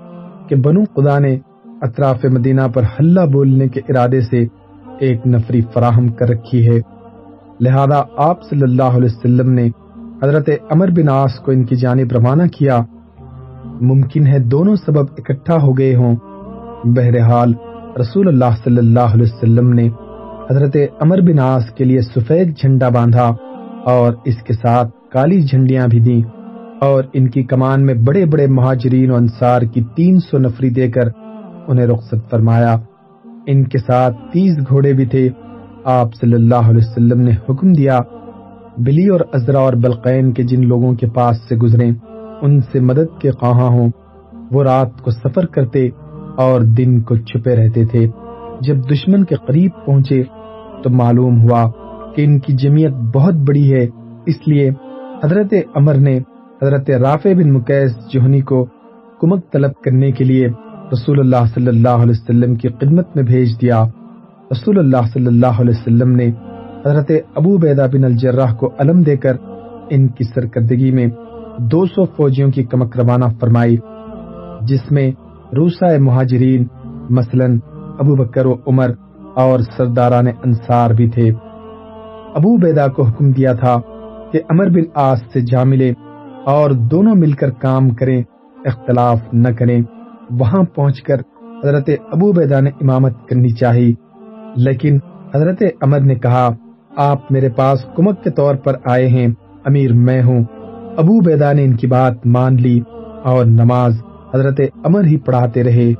کہ 0.50 0.56
بنو 0.56 0.84
خدا 0.86 1.20
نے 1.20 1.40
اطراف 1.82 2.26
مدینہ 2.26 2.62
پر 2.74 2.84
حلہ 2.84 3.26
بولنے 3.34 3.68
کے 3.68 3.82
ارادے 3.90 4.22
سے 4.22 4.46
ایک 5.00 5.28
نفری 5.28 5.62
فراہم 5.74 6.08
کر 6.08 6.30
رکھی 6.30 6.68
ہے۔ 6.68 6.80
لہذا 7.60 8.02
آپ 8.18 8.44
صلی 8.44 8.62
اللہ 8.62 8.98
علیہ 8.98 9.10
وسلم 9.18 9.52
نے 9.52 9.70
حضرت 10.24 10.50
امر 10.70 10.88
بن 10.88 11.10
آس 11.10 11.40
کو 11.40 11.52
ان 11.52 11.64
کی 11.64 11.76
جانب 11.76 12.12
روانہ 12.12 12.44
کیا۔ 12.44 12.80
ممکن 13.82 14.28
ہے 14.28 14.40
دونوں 14.40 14.76
سبب 14.76 15.06
اکٹھا 15.18 15.58
ہو 15.62 15.78
گئے 15.78 15.96
ہوں۔ 15.96 16.16
بہرحال 16.84 17.54
رسول 18.02 18.28
اللہ 18.28 18.56
صلی 18.64 18.78
اللہ 18.78 19.00
علیہ 19.00 19.26
وسلم 19.34 19.74
نے 19.74 19.90
حضرت 20.52 20.78
امر 21.00 21.22
بن 21.22 21.40
آس 21.40 21.70
کے 21.70 21.84
لیے 21.84 22.02
سفید 22.02 22.58
جھنڈا 22.58 22.90
باندھا 22.90 23.36
اور 23.86 24.14
اس 24.26 24.44
کے 24.44 24.54
ساتھ 24.54 24.90
کالی 25.12 25.42
جھنڈیاں 25.42 25.88
بھی 25.88 26.00
دیں 26.00 26.22
اور 26.82 27.04
ان 27.14 27.30
کی 27.30 27.44
کمان 27.44 27.86
میں 27.86 27.94
بڑے 27.94 28.26
بڑے 28.26 28.48
مہاجرین 28.48 29.12
و 29.12 29.16
انصار 29.16 29.62
کی 29.62 29.84
تین 29.96 30.20
سو 30.20 30.38
نفری 30.38 30.70
دے 30.70 30.92
کر 30.92 31.04
انہیں 31.68 31.88
رخصت 31.88 32.30
فرمایا۔ 32.32 32.78
ان 33.48 33.64
کے 33.64 33.78
ساتھ 33.78 34.16
تیس 34.34 34.58
گھوڑے 34.70 34.94
بھی 34.94 35.06
تھے۔ 35.06 35.30
آپ 35.84 36.16
صلی 36.16 36.34
اللہ 36.34 36.56
علیہ 36.56 36.82
وسلم 36.88 37.22
نے 37.22 37.32
حکم 37.50 37.74
دیا 37.74 38.00
بلی 38.78 39.08
اور 39.08 39.20
ازرا 39.34 39.60
اور 39.60 39.74
بلقین 39.74 40.34
کے 40.34 40.44
جن 40.44 40.68
لوگوں 40.68 40.94
کے 40.94 41.08
پاس 41.08 41.38
سے 41.50 41.56
گزریں، 41.56 41.92
ان 42.42 42.62
سے 42.62 42.80
مدد 42.80 43.22
کے 43.22 43.32
خواہاں 43.32 43.68
ہوں۔ 43.68 43.90
وہ 44.52 44.64
رات 44.64 45.02
کو 45.02 45.12
سفر 45.12 45.46
کرتے 45.46 45.90
اور 46.38 46.62
دن 46.62 47.02
کو 47.02 47.16
چھپے 47.16 47.56
رہتے 47.56 47.86
تھے۔ 47.86 48.08
جب 48.62 48.76
دشمن 48.92 49.24
کے 49.24 49.36
قریب 49.36 49.72
پہنچے 49.86 50.24
تو 50.84 50.90
معلوم 50.90 51.42
ہوا 51.42 51.72
کہ 52.16 52.22
ان 52.22 52.40
کی 52.40 52.54
جمعیت 52.54 52.92
بہت 52.92 53.34
بڑی 53.34 53.74
ہے۔ 53.74 53.88
اس 54.26 54.48
لیے 54.48 54.70
حضرت 55.24 55.54
عمر 55.76 55.94
نے 55.94 56.18
حضرت 56.62 56.90
رافع 56.90 57.34
بن 57.34 57.54
مکیس 57.54 57.92
جوہنی 58.14 58.42
کو 58.42 58.66
کمک 59.22 59.52
طلب 59.52 59.72
کرنے 59.86 60.12
کے 60.12 60.24
لیے 60.24 60.48
رسول 60.94 61.20
اللہ 61.20 61.46
صلی 61.54 61.68
اللہ 61.68 61.90
علیہ 61.90 62.12
وسلم 62.12 62.56
کی 62.56 62.68
خدمت 62.68 63.16
میں 63.16 63.24
بھیج 63.24 63.62
دیا۔ 63.62 63.84
رسول 64.52 64.80
اللہ 64.80 65.08
صلی 65.14 65.28
اللہ 65.28 65.62
علیہ 65.62 65.70
وسلم 65.70 66.12
نے 66.12 66.32
حضرت 66.86 67.12
ابو 67.36 67.58
بیدہ 67.58 67.88
بن 67.94 68.04
الجرہ 68.04 68.54
کو 68.54 68.72
علم 68.80 69.02
دے 69.02 69.18
کر 69.18 69.36
ان 69.90 70.08
کی 70.08 70.24
سرکردگی 70.24 70.92
میں 70.92 71.08
دو 71.58 71.86
سو 71.86 72.06
فوجیوں 72.06 72.52
کی 72.52 72.64
کمک 72.64 72.98
روانہ 72.98 73.26
فرمائی، 73.40 73.78
جس 74.62 74.92
میں 74.92 75.12
روسا 75.58 75.98
مہاجرین 76.00 76.66
مثلا 77.10 77.46
ابو 78.00 78.16
بکر 78.16 78.46
و 78.46 78.54
عمر 78.68 78.92
اور 79.36 79.60
سرداران 79.78 80.28
انصار 80.28 80.90
بھی 80.90 81.10
تھے۔ 81.10 81.30
ابو 82.36 82.58
بیدہ 82.58 82.88
کو 82.96 83.04
حکم 83.04 83.32
دیا 83.32 83.54
تھا 83.54 83.80
کہ 84.32 84.40
امر 84.50 84.70
بن 84.70 84.84
آس 84.94 85.22
سے 85.34 85.42
جا 85.42 85.64
ملے 85.64 85.92
اور 86.46 86.72
دونوں 86.72 87.16
مل 87.16 87.32
کر 87.32 87.50
کام 87.50 87.90
کریں، 87.90 88.22
اختلاف 88.66 89.20
نہ 89.34 89.48
کریں۔ 89.48 89.82
وہاں 90.40 90.64
پہنچ 90.76 91.02
کر 91.02 91.16
حضرت 91.64 91.90
ابو 92.12 92.32
بیدہ 92.32 92.62
نے 92.62 92.70
امامت 92.82 93.28
کرنی 93.30 93.50
چاہی، 93.50 93.94
لیکن 94.56 95.00
حضرت 95.36 95.64
عمر 95.82 96.00
نے 96.00 96.16
کہا 96.16 96.50
آپ 96.98 97.32
میرے 97.32 97.50
پاس 97.50 97.86
کمک 97.96 98.24
کے 98.24 98.30
طور 98.30 98.56
پر 98.56 98.74
آئے 98.86 99.08
ہیں، 99.08 99.28
امیر 99.66 99.94
میں 99.94 100.24
ہوں۔ 100.24 100.44
ابو 100.98 101.22
بیدا 101.22 101.54
نے 101.54 101.64
ان 101.64 101.76
کی 101.76 101.88
بات 101.88 102.28
مان 102.28 102.56
لی 102.56 102.80
اور 103.24 103.46
نماز 103.46 104.02
حضرت 104.34 104.62
عمر 104.86 105.04
ہی 105.04 105.18
پڑھاتے 105.18 105.64
رہے۔ 105.64 105.94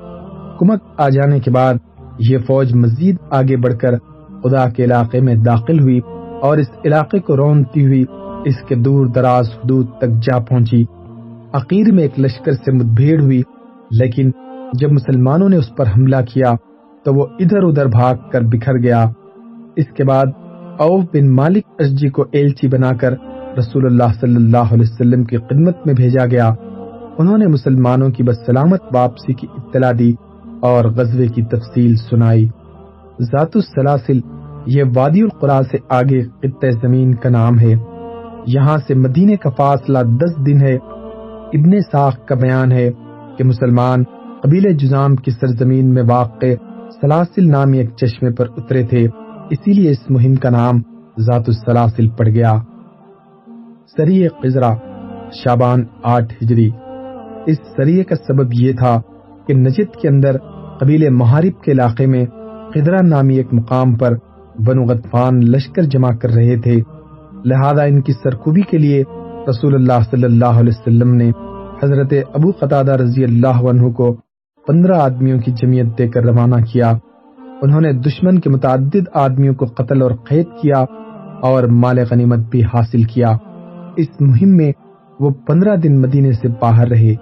کمک 0.60 0.84
آ 0.98 1.10
جانے 1.10 1.40
کے 1.40 1.52
بعد 1.52 1.74
یہ 2.20 2.38
فوج 2.38 2.76
مزید 2.76 3.16
آگے 3.32 3.58
بڑھ 3.58 3.78
کر 3.78 3.98
خدا 4.44 4.70
کے 4.70 4.84
علاقے 4.84 5.22
میں 5.22 5.36
داخل 5.36 5.80
ہوئی 5.80 6.00
اور 6.42 6.58
اس 6.58 6.68
علاقے 6.86 7.20
کو 7.20 7.38
رونتی 7.38 7.86
ہوئی، 7.86 8.04
اس 8.46 8.68
کے 8.68 8.76
دور 8.76 9.06
دراز 9.06 9.50
حدود 9.50 9.88
تک 9.98 10.10
جا 10.10 10.40
پہنچی۔ 10.40 10.86
عقیر 11.54 11.94
میں 11.94 12.04
ایک 12.04 12.20
لشکر 12.20 12.52
سے 12.52 12.72
مدبھیڑ 12.72 13.22
ہوئی، 13.22 13.42
لیکن 13.92 14.32
جب 14.74 14.92
مسلمانوں 14.92 15.50
نے 15.50 15.58
اس 15.58 15.76
پر 15.76 15.86
حملہ 15.88 16.22
کیا 16.34 16.52
تو 17.06 17.14
وہ 17.14 17.26
ادھر 17.40 17.64
ادھر 17.64 17.86
بھاگ 17.86 18.16
کر 18.32 18.42
بکھر 18.42 18.74
گیا۔ 18.84 19.06
اس 19.76 19.86
کے 19.98 20.04
بعد 20.04 20.26
اوف 20.78 21.04
بن 21.14 21.30
مالک 21.30 21.64
اشجی 21.80 22.10
کو 22.10 22.26
ایلچی 22.32 22.68
بنا 22.68 22.92
کر 22.92 23.14
رسول 23.58 23.86
اللہ 23.86 24.14
صلی 24.20 24.36
اللہ 24.36 24.58
علیہ 24.58 24.86
وسلم 24.92 25.24
کی 25.24 25.38
خدمت 25.38 25.78
میں 25.86 25.94
بھیجا 25.94 26.26
گیا۔ 26.26 26.54
انہوں 27.18 27.38
نے 27.38 27.48
مسلمانوں 27.48 28.10
کی 28.10 28.24
بس 28.24 28.36
سلامت 28.46 28.80
واپسی 28.94 29.34
کی 29.34 29.48
اطلاع 29.58 29.92
دی 30.00 30.14
اور 30.62 30.86
غزوے 30.86 31.28
کی 31.28 31.42
تفصیل 31.42 31.96
سنائی۔ 31.96 32.48
ذات 33.22 33.50
السلاسل، 33.56 34.20
یہ 34.66 34.84
وادی 34.96 35.22
القرا 35.22 35.62
سے 35.72 35.78
آگے 35.90 36.24
خطہ 36.24 36.68
زمین 36.82 37.16
کا 37.16 37.30
نام 37.30 37.60
ہے۔ 37.60 37.74
یہاں 38.48 38.78
سے 38.88 38.96
مدینے 38.96 39.36
کا 39.36 39.50
فاصلہ 39.50 40.00
دس 40.00 40.46
دن 40.46 40.62
ہے۔ 40.62 40.76
ابن 41.54 41.80
ساخ 41.92 42.26
کا 42.26 42.36
بیان 42.36 42.72
ہے 42.72 42.92
کہ 43.38 43.44
مسلمان 43.44 44.04
قبیل 44.42 44.78
جزام 44.78 45.16
کی 45.16 45.32
سرزمین 45.32 45.94
میں 45.94 46.04
واقع 46.10 46.46
سلاسل 47.02 47.52
نامی 47.52 47.78
ایک 47.78 47.90
چشمے 47.96 48.32
پر 48.32 48.46
اترے 48.58 48.84
تھے۔ 48.84 49.08
اسی 49.50 49.74
لیے 49.74 49.92
اس 49.92 50.10
مہم 50.10 50.36
کا 50.36 50.50
نام 50.50 50.76
ذات 51.20 51.44
السلاسل 51.48 52.10
پڑ 52.10 52.28
گیا۔ 52.28 52.54
سریع 53.98 54.30
قزرا 54.44 54.74
شابان 55.32 55.84
آٹھ 56.04 56.34
ہجری۔ 56.44 56.70
اس 57.46 57.58
سریع 57.78 58.04
کا 58.04 58.16
سبب 58.16 58.50
یہ 58.54 58.74
تھا 58.74 59.02
کہ 59.48 59.54
نجد 59.54 59.96
کے 60.02 60.08
اندر 60.08 60.38
قبیل 60.80 61.10
محارب 61.10 61.64
کے 61.64 61.72
علاقے 61.72 62.06
میں 62.06 62.26
قدرا 62.74 63.02
نامی 63.02 63.36
ایک 63.36 63.48
مقام 63.52 63.96
پر 63.96 64.14
بنو 64.68 64.84
غطفان 64.84 65.40
لشکر 65.40 65.82
جمع 65.82 66.12
کر 66.12 66.30
رہے 66.30 66.62
تھے۔ 66.62 66.82
لہذا 67.46 67.84
ان 67.84 68.02
کی 68.02 68.14
سرکوبی 68.14 68.62
کے 68.62 68.78
لیے 68.78 69.04
رسول 69.50 69.76
اللہ 69.76 70.00
صلی 70.12 70.24
اللہ 70.24 70.60
علیہ 70.60 70.74
وسلم 70.80 71.16
نے 71.16 71.32
حضرت 71.84 72.14
ابو 72.34 72.52
قطادہ 72.52 72.92
رضی 72.92 73.24
اللہ 73.24 73.66
عنہ 73.70 73.90
کو 73.90 74.16
پندرہ 74.68 74.96
آدمیوں 75.00 75.40
کی 75.40 75.52
جمعیت 75.52 75.98
دے 75.98 76.08
کر 76.08 76.24
روانہ 76.24 76.56
کیا۔ 76.74 76.94
انہوں 77.62 77.82
نے 77.82 77.94
دشمن 77.94 78.40
کے 78.40 78.50
متعدد 78.50 79.08
آدمیوں 79.14 79.54
کو 79.54 79.66
قتل 79.66 80.02
اور 80.02 80.12
قید 80.12 80.46
کیا 80.62 80.86
اور 81.42 81.64
مال 81.64 82.00
غنیمت 82.12 82.40
بھی 82.40 82.64
حاصل 82.64 83.04
کیا۔ 83.04 83.38
اس 83.98 84.22
مہم 84.22 84.58
میں 84.58 84.72
وہ 85.20 85.30
پندرہ 85.30 85.76
دن 85.76 86.02
مدینے 86.02 86.32
سے 86.32 86.48
باہر 86.48 86.88
رہے۔ 86.88 87.16